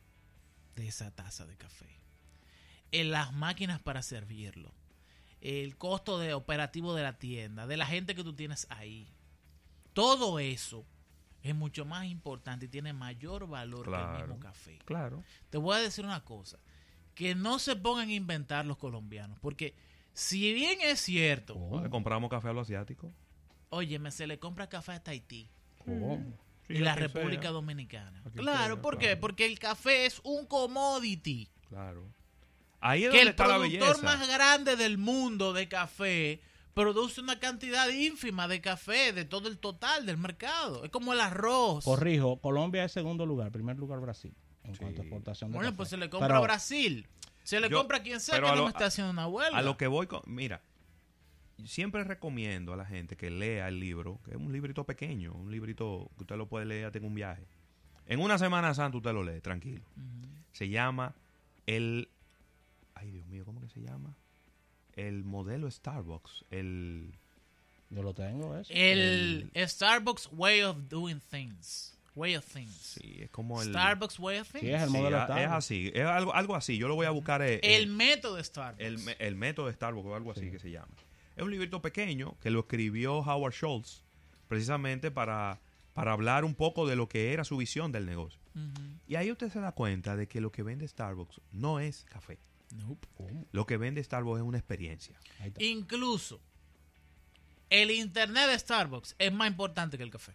de 0.76 0.88
esa 0.88 1.10
taza 1.10 1.46
de 1.46 1.56
café, 1.56 2.00
en 2.92 3.10
las 3.10 3.32
máquinas 3.32 3.80
para 3.80 4.02
servirlo, 4.02 4.72
el 5.40 5.76
costo 5.76 6.18
de 6.18 6.34
operativo 6.34 6.94
de 6.94 7.02
la 7.02 7.18
tienda, 7.18 7.66
de 7.66 7.76
la 7.76 7.86
gente 7.86 8.14
que 8.14 8.24
tú 8.24 8.34
tienes 8.34 8.66
ahí, 8.70 9.08
todo 9.92 10.38
eso 10.38 10.86
es 11.42 11.54
mucho 11.54 11.84
más 11.84 12.06
importante 12.06 12.66
y 12.66 12.68
tiene 12.68 12.92
mayor 12.92 13.48
valor 13.48 13.90
que 13.90 13.96
el 13.96 14.18
mismo 14.18 14.38
café. 14.38 14.78
Claro. 14.84 15.22
Te 15.50 15.58
voy 15.58 15.76
a 15.76 15.80
decir 15.80 16.04
una 16.04 16.24
cosa, 16.24 16.58
que 17.14 17.34
no 17.34 17.58
se 17.58 17.76
pongan 17.76 18.08
a 18.08 18.12
inventar 18.12 18.64
los 18.64 18.78
colombianos, 18.78 19.38
porque 19.40 19.74
si 20.12 20.52
bien 20.52 20.78
es 20.82 21.00
cierto. 21.00 21.80
Le 21.82 21.90
compramos 21.90 22.30
café 22.30 22.48
a 22.48 22.52
los 22.52 22.66
asiáticos. 22.66 23.12
Óyeme, 23.72 24.10
se 24.10 24.26
le 24.26 24.38
compra 24.38 24.68
café 24.68 24.92
hasta 24.92 25.10
Haití 25.10 25.48
¿Cómo? 25.84 26.16
Sí, 26.68 26.74
y 26.74 26.78
la 26.78 26.92
a 26.92 26.96
República 26.96 27.42
sea. 27.42 27.50
Dominicana. 27.50 28.22
A 28.24 28.30
Claro, 28.30 28.74
sea, 28.74 28.82
¿por 28.82 28.98
qué? 28.98 29.06
claro. 29.06 29.20
Porque 29.20 29.46
el 29.46 29.58
café 29.58 30.06
es 30.06 30.20
un 30.22 30.46
commodity. 30.46 31.48
Claro. 31.68 32.06
Ahí 32.80 33.04
es 33.04 33.10
Que 33.10 33.16
donde 33.18 33.22
el 33.22 33.28
está 33.28 33.44
productor 33.44 34.02
más 34.04 34.28
grande 34.28 34.76
del 34.76 34.96
mundo 34.98 35.52
de 35.52 35.68
café 35.68 36.40
produce 36.74 37.20
una 37.20 37.38
cantidad 37.40 37.88
ínfima 37.88 38.46
de 38.48 38.60
café 38.60 39.12
de 39.12 39.24
todo 39.24 39.48
el 39.48 39.58
total 39.58 40.06
del 40.06 40.18
mercado. 40.18 40.84
Es 40.84 40.90
como 40.90 41.12
el 41.12 41.20
arroz. 41.20 41.84
Corrijo, 41.84 42.40
Colombia 42.40 42.84
es 42.84 42.92
segundo 42.92 43.26
lugar, 43.26 43.50
primer 43.50 43.76
lugar 43.76 44.00
Brasil 44.00 44.34
en 44.64 44.74
Sí. 44.74 44.80
cuanto 44.80 45.00
a 45.02 45.04
exportación 45.04 45.50
de 45.50 45.56
Bueno, 45.56 45.70
café. 45.70 45.76
pues 45.78 45.88
se 45.88 45.96
le 45.96 46.08
compra 46.10 46.28
Pero- 46.28 46.38
a 46.38 46.42
Brasil. 46.42 47.08
Se 47.42 47.58
le 47.60 47.68
Yo- 47.68 47.78
compra 47.78 47.98
a 47.98 48.02
quien 48.04 48.20
sea 48.20 48.36
pero 48.36 48.46
que 48.46 48.52
a 48.52 48.54
no 48.54 48.58
lo- 48.60 48.64
me 48.66 48.70
está 48.70 48.86
haciendo 48.86 49.10
una 49.10 49.26
huelga. 49.26 49.58
A 49.58 49.62
lo 49.62 49.76
que 49.76 49.88
voy 49.88 50.06
con... 50.06 50.22
Mira, 50.26 50.62
siempre 51.66 52.04
recomiendo 52.04 52.72
a 52.72 52.76
la 52.76 52.84
gente 52.84 53.16
que 53.16 53.30
lea 53.30 53.68
el 53.68 53.80
libro, 53.80 54.20
que 54.24 54.32
es 54.32 54.36
un 54.36 54.52
librito 54.52 54.84
pequeño, 54.84 55.32
un 55.32 55.50
librito 55.50 56.10
que 56.16 56.22
usted 56.24 56.36
lo 56.36 56.46
puede 56.48 56.66
leer 56.66 56.96
en 56.96 57.04
un 57.04 57.14
viaje. 57.14 57.46
En 58.06 58.20
una 58.20 58.38
Semana 58.38 58.74
Santa 58.74 58.96
usted 58.98 59.12
lo 59.12 59.22
lee, 59.22 59.40
tranquilo. 59.40 59.84
Se 60.52 60.68
llama 60.68 61.14
el... 61.66 62.08
Ay, 62.94 63.10
Dios 63.10 63.26
mío, 63.26 63.44
¿cómo 63.44 63.60
que 63.60 63.68
se 63.68 63.80
llama? 63.80 64.14
El 64.94 65.24
modelo 65.24 65.70
Starbucks. 65.70 66.44
El... 66.50 67.14
Yo 67.90 68.02
lo 68.02 68.14
tengo, 68.14 68.56
eso. 68.56 68.72
El 68.74 69.50
Starbucks 69.56 70.30
Way 70.32 70.62
of 70.62 70.76
Doing 70.88 71.20
Things. 71.30 71.96
Way 72.14 72.36
of 72.36 72.44
Things. 72.46 72.74
Sí, 73.00 73.18
es 73.22 73.30
como 73.30 73.62
el... 73.62 73.68
Starbucks 73.70 74.18
Way 74.18 74.38
of 74.40 74.50
Things. 74.50 74.64
Sí, 74.64 74.70
es 74.70 74.82
el 74.82 74.88
Sí, 74.90 74.96
modelo 74.96 75.16
a- 75.18 75.20
es 75.20 75.26
Starbucks. 75.26 75.52
así, 75.56 75.90
es 75.94 76.04
algo, 76.04 76.34
algo 76.34 76.56
así. 76.56 76.76
Yo 76.76 76.88
lo 76.88 76.94
voy 76.94 77.06
a 77.06 77.10
buscar. 77.10 77.40
eh, 77.42 77.60
El 77.62 77.84
eh, 77.84 77.86
método 77.86 78.42
Starbucks. 78.42 79.16
el, 79.18 79.36
método 79.36 79.66
de 79.68 79.72
Starbucks 79.74 80.06
o 80.08 80.14
algo 80.14 80.32
así 80.32 80.40
Sí. 80.42 80.50
que 80.50 80.58
se 80.58 80.70
llama. 80.70 80.92
Es 81.36 81.42
un 81.42 81.50
librito 81.50 81.80
pequeño 81.82 82.36
que 82.40 82.50
lo 82.50 82.60
escribió 82.60 83.18
Howard 83.18 83.54
Schultz 83.54 84.02
precisamente 84.48 85.10
para, 85.10 85.60
para 85.94 86.12
hablar 86.12 86.44
un 86.44 86.54
poco 86.54 86.86
de 86.86 86.96
lo 86.96 87.08
que 87.08 87.32
era 87.32 87.44
su 87.44 87.56
visión 87.56 87.90
del 87.92 88.06
negocio. 88.06 88.40
Y 89.08 89.14
ahí 89.14 89.32
usted 89.32 89.50
se 89.50 89.60
da 89.60 89.72
cuenta 89.72 90.14
de 90.14 90.28
que 90.28 90.40
lo 90.42 90.52
que 90.52 90.62
vende 90.62 90.86
Starbucks 90.86 91.40
no 91.52 91.80
es 91.80 92.04
café. 92.04 92.38
Lo 93.52 93.66
que 93.66 93.76
vende 93.78 94.02
Starbucks 94.04 94.40
es 94.40 94.44
una 94.46 94.58
experiencia. 94.58 95.18
Incluso 95.58 96.40
el 97.70 97.90
internet 97.90 98.48
de 98.50 98.58
Starbucks 98.58 99.14
es 99.18 99.32
más 99.32 99.48
importante 99.48 99.96
que 99.96 100.02
el 100.04 100.10
café. 100.10 100.32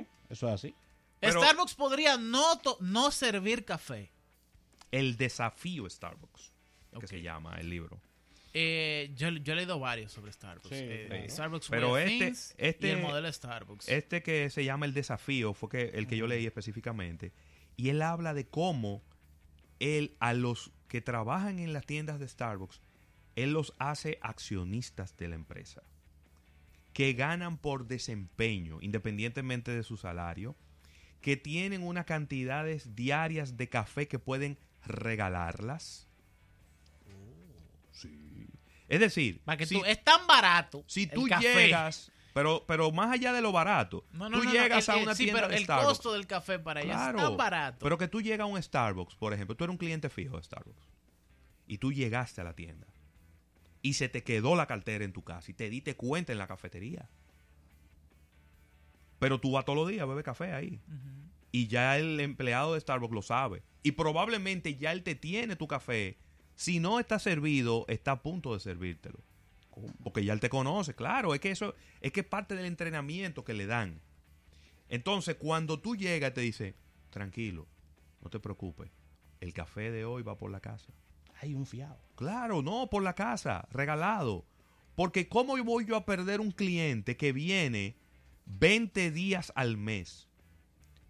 Sí, 0.00 0.06
eso 0.30 0.48
es 0.48 0.54
así. 0.54 0.74
Pero- 1.20 1.42
Starbucks 1.42 1.74
podría 1.74 2.16
no, 2.16 2.58
to- 2.60 2.78
no 2.80 3.10
servir 3.10 3.64
café. 3.66 4.10
El 4.90 5.16
desafío 5.18 5.88
Starbucks, 5.88 6.52
que 6.98 7.06
se 7.06 7.20
llama 7.22 7.60
el 7.60 7.68
libro. 7.68 8.00
Eh, 8.52 9.12
yo, 9.14 9.28
yo 9.30 9.52
he 9.52 9.56
leído 9.56 9.78
varios 9.78 10.10
sobre 10.12 10.32
Starbucks. 10.32 10.68
Sí, 10.68 10.74
Eh, 10.84 11.04
claro. 11.08 11.28
Starbucks 11.28 11.68
Pero 11.68 11.92
Way 11.92 12.04
of 12.16 12.22
este- 12.22 12.68
este- 12.68 12.86
y 12.88 12.90
el 12.90 13.00
modelo 13.02 13.32
Starbucks. 13.32 13.88
Este 13.88 14.22
que 14.22 14.50
se 14.50 14.64
llama 14.64 14.86
El 14.86 14.94
Desafío 14.94 15.54
fue 15.54 15.68
que, 15.68 15.82
el 15.94 16.06
que 16.08 16.16
yo 16.16 16.26
leí 16.26 16.46
específicamente. 16.46 17.32
Y 17.76 17.90
él 17.90 18.02
habla 18.02 18.34
de 18.34 18.46
cómo 18.48 19.02
él 19.78 20.16
a 20.20 20.34
los 20.34 20.72
que 20.88 21.00
trabajan 21.00 21.58
en 21.60 21.72
las 21.72 21.86
tiendas 21.86 22.18
de 22.18 22.26
Starbucks, 22.28 22.80
él 23.36 23.52
los 23.52 23.72
hace 23.78 24.18
accionistas 24.20 25.16
de 25.16 25.28
la 25.28 25.36
empresa. 25.36 25.82
Que 26.92 27.12
ganan 27.12 27.56
por 27.56 27.86
desempeño, 27.86 28.78
independientemente 28.82 29.70
de 29.70 29.84
su 29.84 29.96
salario. 29.96 30.56
Que 31.20 31.36
tienen 31.36 31.82
unas 31.84 32.04
cantidades 32.06 32.96
diarias 32.96 33.56
de 33.56 33.68
café 33.68 34.08
que 34.08 34.18
pueden 34.18 34.58
regalarlas. 34.84 36.08
Sí. 37.92 38.29
Es 38.90 39.00
decir, 39.00 39.40
Para 39.44 39.56
que 39.56 39.64
si- 39.66 39.78
tú, 39.78 39.84
es 39.86 40.02
tan 40.04 40.26
barato. 40.26 40.84
si 40.86 41.04
el 41.04 41.10
tú 41.12 41.26
café. 41.28 41.42
llegas, 41.66 42.10
pero, 42.34 42.64
pero 42.66 42.90
más 42.90 43.10
allá 43.12 43.32
de 43.32 43.40
lo 43.40 43.52
barato, 43.52 44.04
No, 44.12 44.28
no, 44.28 44.38
tú 44.40 44.44
no, 44.44 44.52
llegas 44.52 44.88
el- 44.88 44.94
a 44.94 44.96
el- 44.98 45.02
una 45.04 45.14
sí, 45.14 45.22
tienda 45.24 45.40
pero 45.42 45.48
de 45.52 45.56
el 45.58 45.62
Starbucks. 45.64 45.88
costo 45.88 46.12
del 46.12 46.26
café 46.26 46.58
para 46.58 46.80
ellos 46.82 46.94
claro, 46.96 47.18
es 47.18 47.24
tan 47.24 47.36
barato. 47.36 47.78
Pero 47.80 47.96
que 47.96 48.08
tú 48.08 48.20
llegas 48.20 48.40
a 48.40 48.46
un 48.46 48.60
Starbucks, 48.62 49.14
por 49.14 49.32
ejemplo, 49.32 49.56
tú 49.56 49.64
eres 49.64 49.72
un 49.72 49.78
cliente 49.78 50.08
fijo 50.10 50.36
de 50.36 50.42
Starbucks 50.42 50.86
y 51.68 51.78
tú 51.78 51.92
llegaste 51.92 52.40
a 52.40 52.44
la 52.44 52.54
tienda 52.54 52.88
y 53.80 53.94
se 53.94 54.08
te 54.08 54.22
quedó 54.24 54.56
la 54.56 54.66
cartera 54.66 55.04
en 55.04 55.12
tu 55.12 55.22
casa 55.22 55.50
y 55.50 55.54
te 55.54 55.70
diste 55.70 55.94
cuenta 55.96 56.32
en 56.32 56.38
la 56.38 56.46
cafetería. 56.48 57.08
Pero 59.18 59.38
tú 59.40 59.52
vas 59.52 59.64
todos 59.64 59.76
los 59.78 59.88
días 59.88 60.02
a 60.02 60.06
beber 60.06 60.24
café 60.24 60.52
ahí. 60.52 60.80
Y 61.52 61.66
ya 61.68 61.98
el 61.98 62.18
empleado 62.20 62.74
de 62.74 62.80
Starbucks 62.80 63.14
lo 63.14 63.22
sabe. 63.22 63.62
Y 63.82 63.92
probablemente 63.92 64.76
ya 64.76 64.92
él 64.92 65.02
te 65.02 65.14
tiene 65.14 65.56
tu 65.56 65.66
café. 65.66 66.18
Si 66.60 66.78
no 66.78 67.00
está 67.00 67.18
servido, 67.18 67.86
está 67.88 68.12
a 68.12 68.22
punto 68.22 68.52
de 68.52 68.60
servírtelo. 68.60 69.18
Porque 70.04 70.26
ya 70.26 70.34
él 70.34 70.40
te 70.40 70.50
conoce, 70.50 70.94
claro. 70.94 71.32
Es 71.32 71.40
que 71.40 71.50
eso 71.50 71.74
es 72.02 72.12
que 72.12 72.20
es 72.20 72.26
parte 72.26 72.54
del 72.54 72.66
entrenamiento 72.66 73.44
que 73.44 73.54
le 73.54 73.64
dan. 73.64 74.02
Entonces, 74.90 75.36
cuando 75.36 75.80
tú 75.80 75.96
llegas, 75.96 76.34
te 76.34 76.42
dice, 76.42 76.74
tranquilo, 77.08 77.66
no 78.20 78.28
te 78.28 78.40
preocupes. 78.40 78.90
El 79.40 79.54
café 79.54 79.90
de 79.90 80.04
hoy 80.04 80.22
va 80.22 80.36
por 80.36 80.50
la 80.50 80.60
casa. 80.60 80.92
Hay 81.40 81.54
un 81.54 81.64
fiado. 81.64 81.98
Claro, 82.14 82.60
no, 82.60 82.90
por 82.90 83.02
la 83.02 83.14
casa, 83.14 83.66
regalado. 83.70 84.44
Porque 84.96 85.30
¿cómo 85.30 85.56
voy 85.64 85.86
yo 85.86 85.96
a 85.96 86.04
perder 86.04 86.42
un 86.42 86.50
cliente 86.50 87.16
que 87.16 87.32
viene 87.32 87.96
20 88.44 89.10
días 89.12 89.50
al 89.54 89.78
mes 89.78 90.28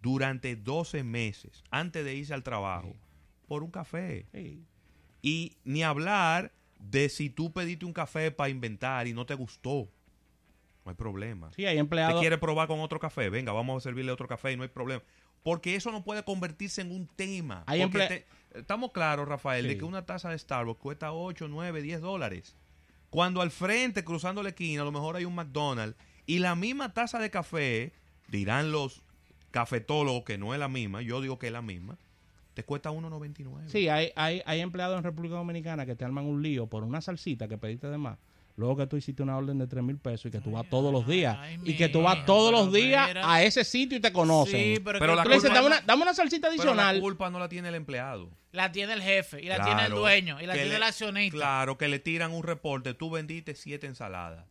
durante 0.01 0.55
12 0.55 1.03
meses 1.03 1.61
antes 1.71 2.05
de 2.05 2.15
irse 2.15 2.33
al 2.33 2.43
trabajo 2.43 2.95
por 3.49 3.63
un 3.63 3.71
café? 3.71 4.27
Sí. 4.31 4.65
Y 5.21 5.57
ni 5.63 5.83
hablar 5.83 6.51
de 6.79 7.09
si 7.09 7.29
tú 7.29 7.51
pediste 7.51 7.85
un 7.85 7.93
café 7.93 8.31
para 8.31 8.49
inventar 8.49 9.07
y 9.07 9.13
no 9.13 9.25
te 9.25 9.35
gustó. 9.35 9.87
No 10.83 10.89
hay 10.89 10.95
problema. 10.95 11.51
Sí, 11.55 11.65
hay 11.65 11.75
¿Te 11.75 11.79
empleados. 11.79 12.19
quiere 12.19 12.37
probar 12.39 12.67
con 12.67 12.79
otro 12.79 12.99
café? 12.99 13.29
Venga, 13.29 13.51
vamos 13.51 13.77
a 13.77 13.83
servirle 13.83 14.11
otro 14.11 14.27
café 14.27 14.51
y 14.51 14.57
no 14.57 14.63
hay 14.63 14.69
problema. 14.69 15.03
Porque 15.43 15.75
eso 15.75 15.91
no 15.91 16.03
puede 16.03 16.23
convertirse 16.23 16.81
en 16.81 16.91
un 16.91 17.07
tema. 17.07 17.63
Hay 17.67 17.87
te- 17.89 18.25
estamos 18.55 18.91
claros, 18.91 19.27
Rafael, 19.27 19.67
de 19.67 19.77
que 19.77 19.85
una 19.85 20.05
taza 20.05 20.29
de 20.29 20.37
Starbucks 20.39 20.79
cuesta 20.79 21.13
8, 21.13 21.47
9, 21.47 21.81
10 21.81 22.01
dólares. 22.01 22.55
Cuando 23.11 23.41
al 23.41 23.51
frente, 23.51 24.03
cruzando 24.03 24.41
la 24.41 24.49
esquina, 24.49 24.81
a 24.81 24.85
lo 24.85 24.91
mejor 24.91 25.15
hay 25.17 25.25
un 25.25 25.35
McDonald's 25.35 25.97
y 26.25 26.39
la 26.39 26.55
misma 26.55 26.93
taza 26.93 27.19
de 27.19 27.29
café, 27.29 27.91
dirán 28.27 28.71
los 28.71 29.03
cafetólogos 29.51 30.23
que 30.23 30.37
no 30.37 30.53
es 30.53 30.59
la 30.59 30.67
misma, 30.69 31.01
yo 31.01 31.21
digo 31.21 31.37
que 31.37 31.47
es 31.47 31.53
la 31.53 31.61
misma, 31.61 31.97
te 32.53 32.63
cuesta 32.63 32.91
1.99. 32.91 33.67
Sí, 33.67 33.87
hay, 33.89 34.11
hay, 34.15 34.41
hay 34.45 34.59
empleados 34.61 34.97
en 34.97 35.03
República 35.03 35.35
Dominicana 35.35 35.85
que 35.85 35.95
te 35.95 36.03
arman 36.05 36.25
un 36.25 36.41
lío 36.41 36.67
por 36.67 36.83
una 36.83 37.01
salsita 37.01 37.47
que 37.47 37.57
pediste 37.57 37.87
de 37.87 37.97
más. 37.97 38.17
Luego 38.57 38.75
que 38.75 38.85
tú 38.85 38.97
hiciste 38.97 39.23
una 39.23 39.37
orden 39.37 39.57
de 39.57 39.65
3 39.65 39.81
mil 39.81 39.97
pesos 39.97 40.25
y 40.25 40.31
que 40.31 40.41
tú 40.41 40.51
vas 40.51 40.69
todos 40.69 40.91
los 40.91 41.07
días. 41.07 41.37
Ay, 41.39 41.57
y 41.63 41.77
que 41.77 41.87
tú 41.87 42.01
vas 42.01 42.25
todos 42.25 42.51
los 42.51 42.71
días 42.71 43.09
a 43.23 43.41
ese 43.43 43.63
sitio 43.63 43.97
y 43.97 44.01
te 44.01 44.11
conocen. 44.11 44.75
Sí, 44.75 44.81
pero, 44.83 45.15
la 45.15 45.23
tú 45.23 45.29
le 45.29 45.35
dices, 45.35 45.49
culpa 45.49 45.61
dame 45.63 45.69
no- 45.69 45.75
una, 45.77 45.85
dame 45.85 46.01
una 46.03 46.13
salsita 46.13 46.49
Pero 46.49 46.63
la 46.65 46.71
adicional. 46.73 46.99
culpa 46.99 47.29
no 47.29 47.39
la 47.39 47.47
tiene 47.47 47.69
el 47.69 47.75
empleado. 47.75 48.29
La 48.51 48.69
tiene 48.73 48.91
el 48.93 49.01
jefe, 49.01 49.41
y 49.41 49.45
la 49.47 49.55
Claro, 49.55 49.71
tiene 49.71 49.85
el 49.87 49.93
dueño, 49.93 50.41
y 50.41 50.45
la 50.45 50.53
tiene 50.53 50.69
le- 50.69 50.75
el 50.75 50.83
accionista. 50.83 51.37
Claro, 51.37 51.77
que 51.77 51.87
le 51.87 51.99
tiran 51.99 52.33
un 52.33 52.43
reporte. 52.43 52.93
Tú 52.93 53.09
vendiste 53.09 53.55
siete 53.55 53.87
ensaladas. 53.87 54.45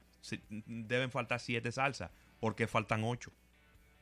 Deben 0.49 1.11
faltar 1.11 1.39
siete 1.39 1.71
salsas 1.71 2.11
porque 2.41 2.67
faltan 2.67 3.05
ocho. 3.05 3.31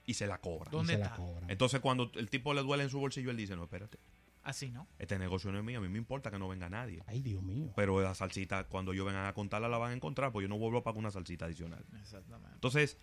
Y 0.08 0.14
se 0.14 0.26
la 0.26 0.38
cobran. 0.38 0.72
Y 0.72 0.76
¿Dónde 0.76 0.94
se 0.94 0.98
la 1.00 1.06
está? 1.06 1.22
Entonces, 1.48 1.80
cuando 1.80 2.10
el 2.14 2.30
tipo 2.30 2.54
le 2.54 2.62
duele 2.62 2.84
en 2.84 2.90
su 2.90 2.98
bolsillo, 2.98 3.30
él 3.30 3.36
dice: 3.36 3.54
No, 3.56 3.64
espérate, 3.64 3.98
Así, 4.42 4.70
¿no? 4.70 4.88
este 4.98 5.18
negocio 5.18 5.52
no 5.52 5.58
es 5.58 5.64
mío. 5.64 5.80
A 5.80 5.82
mí 5.82 5.88
me 5.90 5.98
importa 5.98 6.30
que 6.30 6.38
no 6.38 6.48
venga 6.48 6.70
nadie. 6.70 7.02
Ay, 7.06 7.20
Dios 7.20 7.42
mío. 7.42 7.70
Pero 7.76 8.00
la 8.00 8.14
salsita, 8.14 8.64
cuando 8.64 8.94
yo 8.94 9.04
vengan 9.04 9.26
a 9.26 9.34
contarla, 9.34 9.68
la 9.68 9.76
van 9.76 9.90
a 9.90 9.94
encontrar. 9.94 10.32
Pues 10.32 10.44
yo 10.44 10.48
no 10.48 10.56
vuelvo 10.56 10.78
a 10.78 10.82
pagar 10.82 10.98
una 10.98 11.10
salsita 11.10 11.44
adicional. 11.44 11.84
Exactamente. 12.00 12.54
Entonces, 12.54 12.96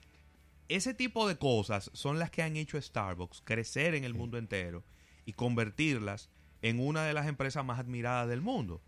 ese 0.67 0.95
tipo 0.95 1.27
de 1.27 1.37
cosas 1.37 1.91
son 1.93 2.17
las 2.17 2.31
que 2.31 2.41
han 2.41 2.55
hecho 2.57 2.81
Starbucks 2.81 3.41
crecer 3.43 3.93
en 3.93 4.03
el 4.03 4.15
mundo 4.15 4.39
entero 4.39 4.83
y 5.25 5.33
convertirlas 5.33 6.31
en 6.63 6.79
una 6.79 7.03
de 7.03 7.13
las 7.13 7.27
empresas 7.27 7.63
más 7.63 7.79
admiradas 7.79 8.27
del 8.27 8.41
mundo. 8.41 8.81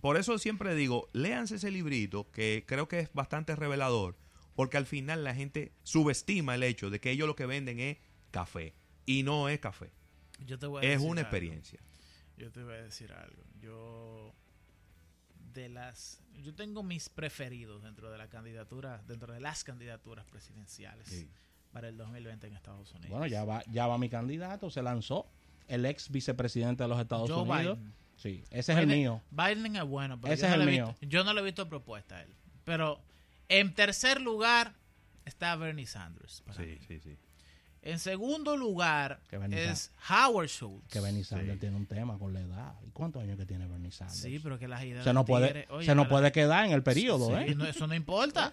Por 0.00 0.16
eso 0.16 0.38
siempre 0.38 0.76
digo, 0.76 1.08
léanse 1.12 1.56
ese 1.56 1.72
librito 1.72 2.30
que 2.30 2.64
creo 2.68 2.86
que 2.86 3.00
es 3.00 3.12
bastante 3.12 3.56
revelador, 3.56 4.16
porque 4.58 4.76
al 4.76 4.86
final 4.86 5.22
la 5.22 5.36
gente 5.36 5.70
subestima 5.84 6.56
el 6.56 6.64
hecho 6.64 6.90
de 6.90 6.98
que 7.00 7.12
ellos 7.12 7.28
lo 7.28 7.36
que 7.36 7.46
venden 7.46 7.78
es 7.78 7.98
café 8.32 8.74
y 9.06 9.22
no 9.22 9.48
es 9.48 9.60
café, 9.60 9.92
Yo 10.44 10.58
te 10.58 10.66
voy 10.66 10.84
a 10.84 10.88
es 10.88 10.94
decir 10.98 11.08
una 11.08 11.20
algo. 11.20 11.28
experiencia. 11.28 11.78
Yo 12.36 12.50
te 12.50 12.64
voy 12.64 12.74
a 12.74 12.82
decir 12.82 13.12
algo. 13.12 13.44
Yo 13.60 14.34
de 15.54 15.68
las 15.68 16.20
yo 16.42 16.52
tengo 16.56 16.82
mis 16.82 17.08
preferidos 17.08 17.84
dentro 17.84 18.10
de 18.10 18.18
la 18.18 18.28
candidatura, 18.28 19.00
dentro 19.06 19.32
de 19.32 19.38
las 19.38 19.62
candidaturas 19.62 20.24
presidenciales 20.26 21.06
Sí. 21.06 21.30
para 21.72 21.88
el 21.88 21.96
2020 21.96 22.48
en 22.48 22.54
Estados 22.54 22.90
Unidos. 22.94 23.10
Bueno, 23.10 23.26
ya 23.28 23.44
va, 23.44 23.62
ya 23.70 23.86
va 23.86 23.96
mi 23.96 24.08
candidato, 24.08 24.70
se 24.70 24.82
lanzó. 24.82 25.30
El 25.68 25.86
ex 25.86 26.10
vicepresidente 26.10 26.82
de 26.82 26.88
los 26.88 26.98
Estados 27.00 27.30
Joe 27.30 27.42
Unidos. 27.42 27.78
Biden. 27.78 27.94
Sí, 28.16 28.42
ese 28.50 28.72
es 28.72 28.78
el 28.78 28.88
mío. 28.88 29.22
Biden 29.30 29.76
es 29.76 29.84
bueno, 29.84 30.20
pero 30.20 30.34
Ese 30.34 30.42
yo, 30.42 30.48
es 30.48 30.56
no 30.56 30.62
el 30.64 30.68
mío. 30.68 30.86
visto- 30.88 31.06
yo 31.06 31.22
no 31.22 31.32
le 31.32 31.40
he 31.42 31.44
visto 31.44 31.68
propuesta 31.68 32.16
a 32.16 32.22
él. 32.22 32.34
Pero 32.64 33.00
en 33.48 33.74
tercer 33.74 34.20
lugar 34.20 34.74
está 35.24 35.54
Bernie 35.56 35.86
Sanders. 35.86 36.42
para 36.46 36.58
Sí, 36.58 36.66
mí. 36.66 36.78
sí, 36.86 37.00
sí. 37.00 37.16
En 37.82 37.98
segundo 38.00 38.56
lugar 38.56 39.20
es 39.50 39.92
Howard 40.10 40.48
Schultz. 40.48 40.88
Que 40.90 41.00
Bernie 41.00 41.24
Sanders 41.24 41.54
Sí. 41.54 41.60
tiene 41.60 41.76
un 41.76 41.86
tema 41.86 42.18
con 42.18 42.34
la 42.34 42.40
edad. 42.40 42.74
¿Y 42.86 42.90
cuántos 42.90 43.22
años 43.22 43.38
que 43.38 43.46
tiene 43.46 43.66
Bernie 43.66 43.92
Sanders? 43.92 44.18
Sí, 44.20 44.38
pero 44.40 44.58
que 44.58 44.66
las 44.68 44.82
ideas 44.84 45.04
se 45.04 45.12
no 45.12 45.24
puede, 45.24 45.48
tigre- 45.48 45.66
oye, 45.70 45.86
se 45.86 45.94
no 45.94 46.02
la- 46.02 46.08
puede 46.08 46.32
quedar 46.32 46.66
en 46.66 46.72
el 46.72 46.82
periodo, 46.82 47.28
Sí, 47.28 47.34
¿eh? 47.52 47.54
no, 47.54 47.66
eso 47.66 47.86
no 47.86 47.94
importa. 47.94 48.52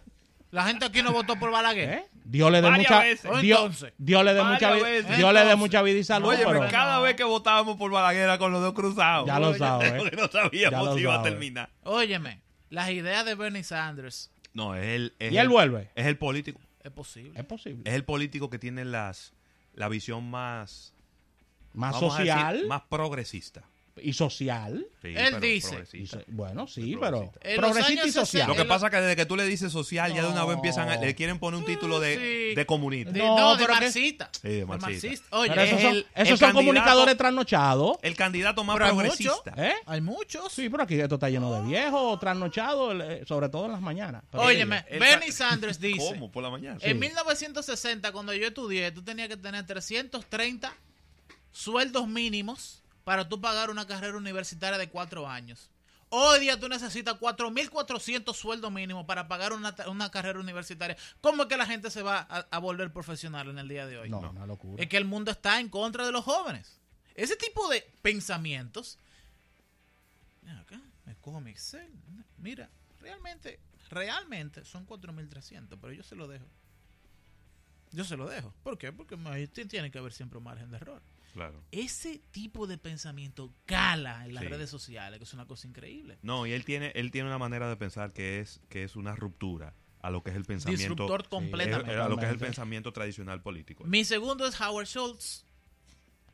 La 0.52 0.64
gente 0.68 0.86
aquí 0.86 1.02
no 1.02 1.12
votó 1.12 1.38
por 1.38 1.52
Balaguer. 1.52 1.90
¿Eh? 1.90 2.06
Dios 2.24 2.50
le 2.52 2.62
dé 2.62 2.72
mucha. 2.72 3.02
Dios, 3.04 3.26
Entonces. 3.60 3.94
Dios 3.98 4.24
le 4.24 4.34
dé 4.34 4.44
mucha 4.44 4.72
veces. 4.72 5.18
Dios 5.18 5.34
le 5.34 5.44
dé 5.44 5.56
mucha 5.56 5.82
vida 5.82 6.00
y 6.00 6.04
salud, 6.04 6.30
Oye, 6.30 6.46
pero 6.46 6.70
cada 6.70 7.00
vez 7.00 7.16
que 7.16 7.24
votábamos 7.26 7.76
por 7.78 7.92
Balaguer 7.92 8.22
era 8.24 8.38
con 8.38 8.54
los 8.54 8.62
dos 8.62 8.74
cruzados. 8.74 9.28
Ya 9.28 9.40
lo 9.40 9.54
sabes. 9.58 9.92
porque 10.04 10.16
no 10.16 10.28
sabíamos 10.30 10.72
Ya 10.80 10.84
lo 10.84 10.94
si 10.96 11.02
iba 11.02 11.20
a 11.20 11.24
terminar. 11.24 11.70
Óyeme, 11.84 12.42
las 12.70 12.90
ideas 12.92 13.26
de 13.26 13.36
Bernie 13.36 13.64
Sanders 13.64 14.32
No, 14.56 14.74
es 14.76 14.84
el, 14.86 15.14
es 15.20 15.32
Y 15.32 15.38
él 15.38 15.44
el- 15.44 15.50
vuelve. 15.50 15.92
es 15.94 16.06
el 16.08 16.18
político, 16.18 16.60
es 16.84 16.92
posible. 16.92 17.38
Es 17.40 17.46
posible. 17.46 17.84
es 17.88 17.94
el 17.94 18.04
político 18.06 18.50
que 18.50 18.58
tiene 18.58 18.84
las 18.86 19.34
la 19.74 19.88
visión 19.90 20.28
más 20.32 20.94
más 21.74 21.94
decir, 22.00 22.10
social 22.10 22.66
más 22.68 22.82
progresista. 22.90 23.64
Y 24.02 24.12
social. 24.14 24.86
Sí, 25.02 25.14
Él 25.16 25.40
dice- 25.40 25.68
Y 25.68 25.72
progresista. 25.72 26.18
so- 26.20 26.26
bueno, 26.28 26.68
sí, 26.68 26.98
pero 27.00 27.32
progresista. 27.32 27.40
En 27.50 27.62
los 27.62 27.72
progresista 27.72 28.08
y 28.08 28.12
social. 28.12 28.26
60, 28.26 28.48
Lo 28.48 28.56
que 28.56 28.66
pasa 28.66 28.88
es 28.88 28.92
que 28.92 28.98
desde 29.02 29.16
que 29.16 29.26
tú 29.26 29.36
le 29.38 29.46
dices 29.46 29.72
social, 29.72 30.14
ya 30.14 30.22
de 30.22 30.28
una 30.28 30.44
vez 30.44 30.56
empiezan 30.58 30.90
a, 30.90 30.98
le 30.98 31.16
quieren 31.16 31.40
poner 31.40 31.60
un 31.60 31.66
título 31.66 32.00
de, 32.02 32.16
Sí. 32.50 32.56
de 32.56 32.66
comunista. 32.66 33.12
De- 33.12 33.20
No, 33.20 33.38
no, 33.38 33.56
de 33.56 33.66
que- 33.66 33.72
marxista. 33.72 34.30
Sí, 34.42 34.50
de 34.50 34.66
marxista. 34.66 35.38
Oye, 35.38 35.50
Pero 35.50 35.62
es 35.62 35.70
esos 35.70 35.82
son, 35.82 35.92
el- 35.92 35.98
esos 36.00 36.10
el 36.16 36.28
son 36.28 36.38
candidato- 36.40 36.54
comunicadores 36.58 37.18
trasnochados. 37.18 37.98
El 38.02 38.16
candidato 38.18 38.64
más 38.66 38.76
Pero 38.76 38.86
hay 38.86 38.92
progresista. 38.92 39.52
mucho. 39.52 39.62
¿Eh? 39.64 39.74
hay 39.86 40.02
muchos. 40.02 40.52
Sí, 40.52 40.70
pero 40.70 40.84
aquí 40.84 41.00
esto 41.00 41.16
está 41.16 41.30
lleno 41.30 41.54
de 41.54 41.68
viejos, 41.68 42.20
trasnochados, 42.20 42.96
eh, 43.02 43.24
sobre 43.26 43.48
todo 43.50 43.66
en 43.68 43.72
las 43.72 43.82
mañanas. 43.82 44.24
Óyeme, 44.34 44.84
Bernie 45.00 45.32
Sanders 45.32 45.80
dice, 45.80 45.98
¿Cómo? 46.14 46.32
Por 46.32 46.44
la 46.44 46.50
mañana. 46.50 46.80
en 46.82 47.00
1960, 47.00 48.12
cuando 48.12 48.34
yo 48.34 48.48
estudié, 48.48 48.92
tú 48.92 49.02
tenías 49.04 49.30
que 49.30 49.38
tener 49.38 49.66
330 49.66 50.74
sueldos 51.52 52.08
mínimos 52.08 52.82
para 53.06 53.30
tú 53.30 53.40
pagar 53.40 53.70
una 53.70 53.88
carrera 53.88 54.18
universitaria 54.18 54.78
de 54.78 54.90
cuatro 54.90 55.30
años. 55.30 55.70
Hoy 56.10 56.40
día 56.40 56.60
tú 56.60 56.68
necesitas 56.68 57.16
4.400 57.16 58.34
sueldos 58.34 58.72
mínimos 58.72 59.06
para 59.06 59.28
pagar 59.28 59.54
una, 59.54 59.74
una 59.88 60.10
carrera 60.12 60.40
universitaria. 60.40 60.98
¿Cómo 61.22 61.44
es 61.44 61.50
que 61.50 61.56
la 61.56 61.66
gente 61.66 61.90
se 61.90 62.02
va 62.02 62.26
a, 62.30 62.48
a 62.50 62.60
volver 62.60 62.92
profesional 62.92 63.50
en 63.50 63.60
el 63.60 63.68
día 63.68 63.86
de 63.86 64.00
hoy? 64.00 64.10
No, 64.10 64.20
una 64.20 64.46
locura. 64.46 64.84
Es 64.84 64.90
que 64.90 64.98
el 64.98 65.06
mundo 65.06 65.32
está 65.32 65.60
en 65.60 65.70
contra 65.70 66.06
de 66.06 66.12
los 66.12 66.26
jóvenes. 66.26 66.80
Ese 67.14 67.36
tipo 67.36 67.70
de 67.70 67.82
pensamientos. 68.02 68.98
Mira 70.42 70.60
acá, 70.60 70.82
me 71.06 71.16
cojo 71.16 71.40
mi 71.42 71.52
Excel. 71.52 71.92
Mira, 72.38 72.70
realmente, 73.02 73.60
realmente 73.90 74.66
son 74.66 74.88
4.300, 74.88 75.78
pero 75.80 75.94
yo 75.94 76.04
se 76.04 76.16
lo 76.16 76.28
dejo. 76.28 76.46
Yo 77.92 78.04
se 78.04 78.18
lo 78.18 78.28
dejo. 78.28 78.54
¿Por 78.64 78.78
qué? 78.78 78.92
Porque 78.92 79.18
ahí 79.26 79.48
tiene 79.48 79.92
que 79.92 80.00
haber 80.00 80.12
siempre 80.12 80.40
un 80.40 80.44
margen 80.44 80.72
de 80.72 80.78
error. 80.78 81.02
Claro. 81.36 81.62
Ese 81.74 82.22
tipo 82.32 82.66
de 82.66 82.78
pensamiento 82.78 83.54
cala 83.66 84.26
en 84.26 84.34
las 84.34 84.44
Sí. 84.44 84.50
redes 84.50 84.70
sociales, 84.70 85.20
que 85.20 85.26
es 85.26 85.34
una 85.34 85.46
cosa 85.46 85.68
increíble. 85.68 86.18
No, 86.22 86.48
y 86.48 86.54
él 86.54 86.64
tiene, 86.64 86.94
él 86.96 87.12
tiene 87.12 87.28
una 87.28 87.38
manera 87.38 87.68
de 87.68 87.76
pensar 87.76 88.14
que 88.14 88.40
es, 88.40 88.62
que 88.70 88.84
es 88.86 88.96
una 88.96 89.18
ruptura 89.18 89.74
a 90.02 90.12
lo 90.12 90.24
que 90.24 90.30
es 90.30 90.38
el 90.38 90.46
pensamiento. 90.46 90.82
Disruptor 90.94 91.28
completamente. 91.28 91.94
a 91.94 92.08
lo 92.08 92.16
que 92.18 92.24
es 92.26 92.32
el 92.32 92.38
pensamiento 92.38 92.94
tradicional 92.94 93.42
político. 93.42 93.84
Mi 93.84 94.06
segundo 94.06 94.48
es 94.48 94.60
Howard 94.62 94.86
Schultz, 94.88 95.44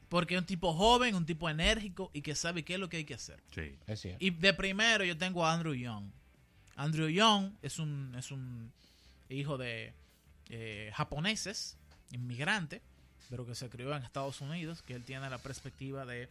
porque 0.07 0.35
es 0.35 0.41
un 0.41 0.45
tipo 0.45 0.71
joven, 0.71 1.15
un 1.15 1.25
tipo 1.25 1.49
enérgico 1.49 2.11
y 2.13 2.21
que 2.21 2.35
sabe 2.35 2.63
qué 2.63 2.75
es 2.75 2.79
lo 2.79 2.87
que 2.87 2.97
hay 2.97 3.05
que 3.05 3.15
hacer. 3.15 3.41
Sí. 3.55 3.75
Es 3.87 4.01
cierto. 4.01 4.23
Y 4.23 4.29
de 4.29 4.53
primero 4.53 5.03
yo 5.03 5.17
tengo 5.17 5.43
a 5.43 5.51
Andrew 5.53 5.73
Young. 5.73 6.11
Andrew 6.75 7.07
Young 7.09 7.53
es 7.63 7.79
un, 7.79 8.13
es 8.15 8.29
un 8.29 8.71
hijo 9.29 9.57
de 9.57 9.95
eh, 10.49 10.91
japoneses, 10.93 11.77
inmigrante, 12.11 12.83
pero 13.31 13.45
que 13.47 13.55
se 13.55 13.69
crió 13.69 13.95
en 13.95 14.03
Estados 14.03 14.41
Unidos, 14.41 14.81
que 14.83 14.93
él 14.93 15.03
tiene 15.05 15.29
la 15.29 15.37
perspectiva 15.37 16.05
de, 16.05 16.29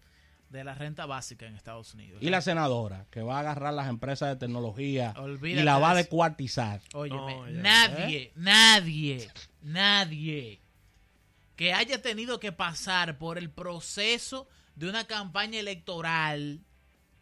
de 0.50 0.64
la 0.64 0.74
renta 0.74 1.06
básica 1.06 1.46
en 1.46 1.56
Estados 1.56 1.94
Unidos. 1.94 2.22
Y 2.22 2.28
la 2.28 2.42
senadora, 2.42 3.06
que 3.10 3.22
va 3.22 3.38
a 3.38 3.40
agarrar 3.40 3.72
las 3.72 3.88
empresas 3.88 4.28
de 4.28 4.36
tecnología 4.36 5.14
Olvídate 5.16 5.62
y 5.62 5.64
la 5.64 5.78
va 5.78 5.92
a 5.92 5.94
descuartizar. 5.94 6.82
Óyeme, 6.92 7.36
No, 7.36 7.48
ya. 7.48 7.60
nadie, 7.62 8.32
nadie, 8.36 9.30
nadie 9.62 10.60
que 11.56 11.72
haya 11.74 12.00
tenido 12.02 12.38
que 12.40 12.52
pasar 12.52 13.18
por 13.18 13.38
el 13.38 13.50
proceso 13.50 14.46
de 14.76 14.88
una 14.88 15.06
campaña 15.06 15.58
electoral 15.58 16.60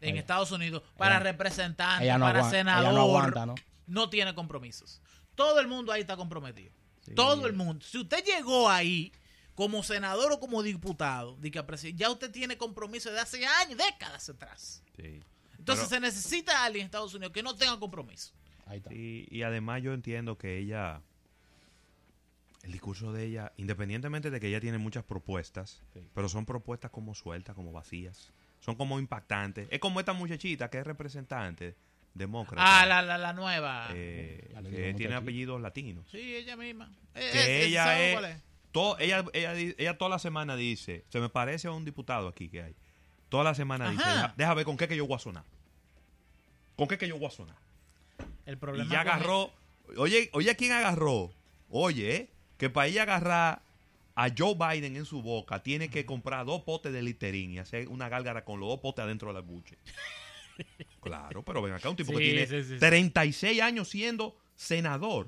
en 0.01 0.09
Ella- 0.11 0.19
Estados 0.19 0.51
Unidos 0.51 0.83
para 0.97 1.15
ella- 1.15 1.23
representante, 1.23 2.03
ella 2.05 2.17
no 2.17 2.25
para 2.25 2.39
aguanta- 2.39 2.57
ella 2.57 2.63
senador, 2.71 2.93
no 2.93 3.01
aguanta, 3.01 3.45
¿no? 3.45 3.55
no 3.87 4.09
tiene 4.09 4.33
compromisos. 4.35 5.01
Todo 5.35 5.59
el 5.59 5.67
mundo 5.67 5.91
ahí 5.91 6.01
está 6.01 6.15
comprometido. 6.17 6.73
Sí. 7.01 7.13
Todo 7.15 7.47
el 7.47 7.53
mundo. 7.53 7.85
Si 7.85 7.97
usted 7.97 8.23
llegó 8.25 8.69
ahí 8.69 9.11
como 9.59 9.83
senador 9.83 10.31
o 10.31 10.39
como 10.39 10.63
diputado, 10.63 11.35
di 11.35 11.51
que 11.51 11.61
ya 11.93 12.09
usted 12.09 12.31
tiene 12.31 12.55
compromiso 12.57 13.11
de 13.11 13.19
hace 13.19 13.45
años, 13.45 13.77
décadas 13.77 14.29
atrás. 14.29 14.81
Sí. 14.95 15.19
Entonces 15.57 15.89
Pero- 15.89 15.89
se 15.89 15.99
necesita 15.99 16.63
alguien 16.63 16.83
en 16.83 16.85
Estados 16.85 17.13
Unidos 17.13 17.33
que 17.33 17.43
no 17.43 17.53
tenga 17.57 17.77
compromiso. 17.77 18.31
Ahí 18.67 18.77
está. 18.77 18.93
Y, 18.93 19.27
y 19.29 19.43
además 19.43 19.83
yo 19.83 19.91
entiendo 19.93 20.37
que 20.37 20.59
ella, 20.59 21.01
el 22.63 22.71
discurso 22.71 23.11
de 23.11 23.25
ella, 23.25 23.51
independientemente 23.57 24.31
de 24.31 24.39
que 24.39 24.47
ella 24.47 24.61
tiene 24.61 24.77
muchas 24.77 25.03
propuestas, 25.03 25.81
Sí. 25.93 26.07
pero 26.13 26.29
son 26.29 26.45
propuestas 26.45 26.89
como 26.91 27.13
sueltas, 27.13 27.53
como 27.53 27.73
vacías, 27.73 28.31
son 28.61 28.75
como 28.75 28.97
impactantes. 28.97 29.67
Es 29.71 29.79
como 29.81 29.99
esta 29.99 30.13
muchachita 30.13 30.69
que 30.69 30.77
es 30.79 30.87
representante 30.87 31.75
demócrata, 32.13 32.63
Ah, 32.81 32.85
la, 32.85 33.01
la, 33.01 33.17
la 33.17 33.33
nueva. 33.33 33.89
eh, 33.93 34.39
que 34.53 34.61
tiene 34.63 34.91
muchachita. 34.93 35.17
apellidos 35.17 35.61
latinos. 35.61 36.05
Sí, 36.09 36.35
ella 36.35 36.55
misma. 36.55 36.89
Eh, 37.13 37.29
Que 37.33 37.39
eh, 37.39 37.65
ella 37.65 37.83
¿sabe 37.83 38.07
es, 38.07 38.13
cuál 38.17 38.31
es? 38.31 38.48
Todo- 38.71 38.97
ella, 38.99 39.25
ella, 39.33 39.53
ella 39.55 39.97
toda 39.97 40.09
la 40.09 40.19
semana 40.19 40.55
dice, 40.55 41.03
se 41.09 41.19
me 41.19 41.29
parece 41.29 41.67
a 41.67 41.71
un 41.71 41.85
diputado 41.85 42.27
aquí 42.27 42.49
que 42.49 42.61
hay, 42.63 42.75
toda 43.29 43.43
la 43.43 43.53
semana 43.55 43.89
dice, 43.89 44.03
deja, 44.03 44.33
deja 44.37 44.53
ver 44.53 44.65
con 44.65 44.77
qué 44.77 44.87
que 44.87 44.95
yo 44.95 45.05
voy 45.07 45.15
a 45.15 45.19
sonar. 45.19 45.43
¿Con 46.75 46.87
qué 46.87 46.97
que 46.97 47.07
yo 47.07 47.17
voy 47.17 47.27
a 47.27 47.31
sonar? 47.31 47.57
El 48.45 48.57
problema 48.57 48.87
Y 48.87 48.91
ya 48.91 49.01
agarró. 49.01 49.51
Oye, 49.97 50.29
oye, 50.33 50.55
¿quién 50.55 50.71
agarró? 50.71 51.31
Oye, 51.69 52.29
que 52.57 52.69
para 52.69 52.87
ella 52.87 53.03
agarrar 53.03 53.61
a 54.15 54.27
Joe 54.37 54.55
Biden 54.55 54.95
en 54.95 55.05
su 55.05 55.21
boca, 55.21 55.61
tiene 55.63 55.89
que 55.89 56.05
comprar 56.05 56.45
dos 56.45 56.61
potes 56.63 56.91
de 56.93 57.01
literín 57.01 57.51
y 57.51 57.59
hacer 57.59 57.87
una 57.89 58.09
gálgara 58.09 58.43
con 58.45 58.59
los 58.59 58.69
dos 58.69 58.79
potes 58.79 59.03
adentro 59.03 59.29
de 59.29 59.33
la 59.35 59.39
buche. 59.41 59.77
claro, 61.01 61.43
pero 61.43 61.61
ven 61.61 61.73
acá, 61.73 61.89
un 61.89 61.95
tipo 61.95 62.11
Sí, 62.11 62.17
que 62.17 62.23
tiene 62.23 62.47
sí, 62.47 62.63
sí. 62.73 62.79
36 62.79 63.61
años 63.61 63.87
siendo 63.89 64.37
senador 64.55 65.27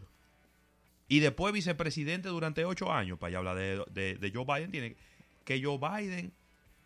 y 1.11 1.19
después 1.19 1.53
vicepresidente 1.53 2.29
durante 2.29 2.63
8 2.63 2.89
años. 2.89 3.19
Para 3.19 3.27
allá 3.29 3.37
hablar 3.39 3.57
de, 3.91 4.15
de- 4.17 4.31
Joe 4.33 4.45
Biden, 4.45 4.71
tiene 4.71 4.95
que 5.43 5.61
Joe 5.61 5.77
Biden 5.77 6.31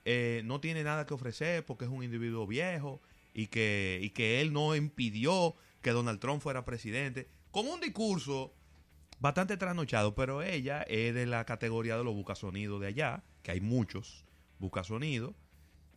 eh, 0.04 0.42
no 0.46 0.60
tiene 0.60 0.84
nada 0.84 1.06
que 1.06 1.14
ofrecer 1.14 1.64
porque 1.64 1.86
es 1.86 1.92
un 1.92 2.04
individuo 2.04 2.48
viejo 2.48 3.04
y 3.36 3.48
que, 3.48 4.00
y 4.02 4.10
que 4.10 4.42
él 4.42 4.52
no 4.52 4.76
impidió 4.76 5.56
que 5.84 5.92
Donald 5.92 6.20
Trump 6.20 6.42
fuera 6.42 6.66
presidente. 6.66 7.28
Con 7.52 7.68
un 7.68 7.80
discurso 7.80 8.52
bastante 9.20 9.58
trasnochado, 9.58 10.16
pero 10.16 10.42
ella 10.42 10.82
es 10.88 11.14
de 11.14 11.28
la 11.28 11.46
categoría 11.46 11.96
de 11.96 12.04
los 12.04 12.16
bucasonidos 12.16 12.82
de 12.82 12.88
allá, 12.88 13.24
que 13.44 13.52
hay 13.52 13.62
muchos 13.62 14.26
bucasonidos, 14.58 15.36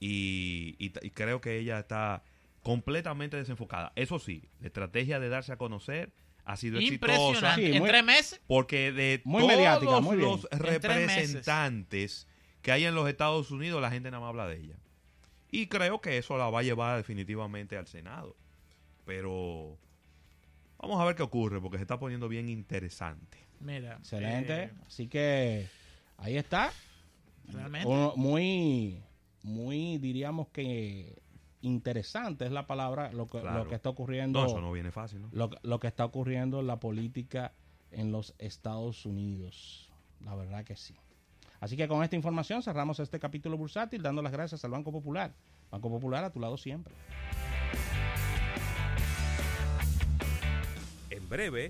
y, 0.01 0.77
y, 0.79 0.93
y 1.01 1.11
creo 1.13 1.41
que 1.41 1.57
ella 1.59 1.79
está 1.79 2.23
completamente 2.63 3.39
desenfocada. 3.39 3.93
Eso 3.97 4.19
sí, 4.19 4.43
la 4.61 4.67
estrategia 4.67 5.19
de 5.19 5.31
darse 5.31 5.53
a 5.53 5.57
conocer 5.57 6.13
ha 6.51 6.57
sido 6.57 6.79
exitosa 6.79 7.13
Impresionante. 7.15 7.67
Sí, 7.67 7.73
en 7.73 7.79
muy- 7.81 7.89
tres 7.91 8.05
meses. 8.05 8.41
porque 8.47 8.91
de 8.93 9.21
Muy 9.25 9.43
todos 9.43 9.55
mediática, 9.57 10.01
muy 10.01 10.17
bien. 10.17 10.29
los 10.31 10.45
representantes 10.51 12.27
que 12.63 12.73
hay 12.73 12.85
en 12.85 12.95
los 12.95 13.09
Estados 13.09 13.51
Unidos, 13.51 13.81
la 13.83 13.91
gente 13.91 14.11
nada 14.11 14.21
más 14.21 14.29
habla 14.31 14.47
de 14.47 14.57
ella. 14.61 14.77
Y 15.51 15.67
creo 15.69 16.01
que 16.01 16.19
eso 16.19 16.37
la 16.37 16.51
va 16.51 16.61
a 16.61 16.63
llevar 16.63 16.97
definitivamente 16.97 17.77
al 17.77 17.87
Senado. 17.87 18.37
Pero 19.05 19.79
vamos 20.79 21.01
a 21.01 21.05
ver 21.05 21.15
qué 21.17 21.23
ocurre, 21.23 21.61
porque 21.61 21.79
se 21.79 21.83
está 21.83 21.99
poniendo 21.99 22.29
bien 22.29 22.49
interesante. 22.49 23.39
Mira. 23.61 23.97
Excelente. 23.97 24.65
eh, 24.65 24.71
Así 24.87 25.07
que 25.09 25.69
ahí 26.19 26.37
está. 26.37 26.73
realmente. 27.51 27.89
Uno- 27.89 28.13
muy, 28.17 29.03
muy, 29.43 29.99
diríamos 29.99 30.49
que 30.49 31.17
interesante 31.61 32.45
es 32.45 32.53
la 32.53 32.67
palabra 32.67 33.13
lo 33.13 33.27
que, 33.27 33.41
Claro. 33.41 33.65
lo 33.65 33.69
que 33.69 33.75
está 33.75 33.89
ocurriendo. 33.91 34.41
No, 34.41 34.47
eso 34.47 34.61
no 34.61 34.73
viene 34.73 34.91
fácil, 34.91 35.23
¿no? 35.23 35.29
lo, 35.33 35.51
lo 35.63 35.79
que 35.81 35.87
está 35.89 36.05
ocurriendo 36.05 36.61
en 36.61 36.67
la 36.67 36.79
política 36.81 37.53
en 37.91 38.13
los 38.13 38.35
Estados 38.39 39.07
Unidos. 39.07 39.91
La 40.21 40.35
verdad 40.35 40.65
que 40.65 40.77
sí. 40.77 40.95
Así 41.61 41.77
que 41.77 41.89
con 41.89 42.03
esta 42.05 42.15
información 42.17 42.63
cerramos 42.63 43.01
este 43.01 43.19
capítulo 43.19 43.57
bursátil 43.57 44.03
dando 44.03 44.23
las 44.23 44.33
gracias 44.33 44.65
al 44.65 44.71
Banco 44.71 44.93
Popular. 44.93 45.35
Banco 45.71 45.91
Popular 45.91 46.25
a 46.25 46.31
tu 46.31 46.39
lado 46.41 46.57
siempre. 46.57 46.95
En 51.11 51.29
breve 51.29 51.67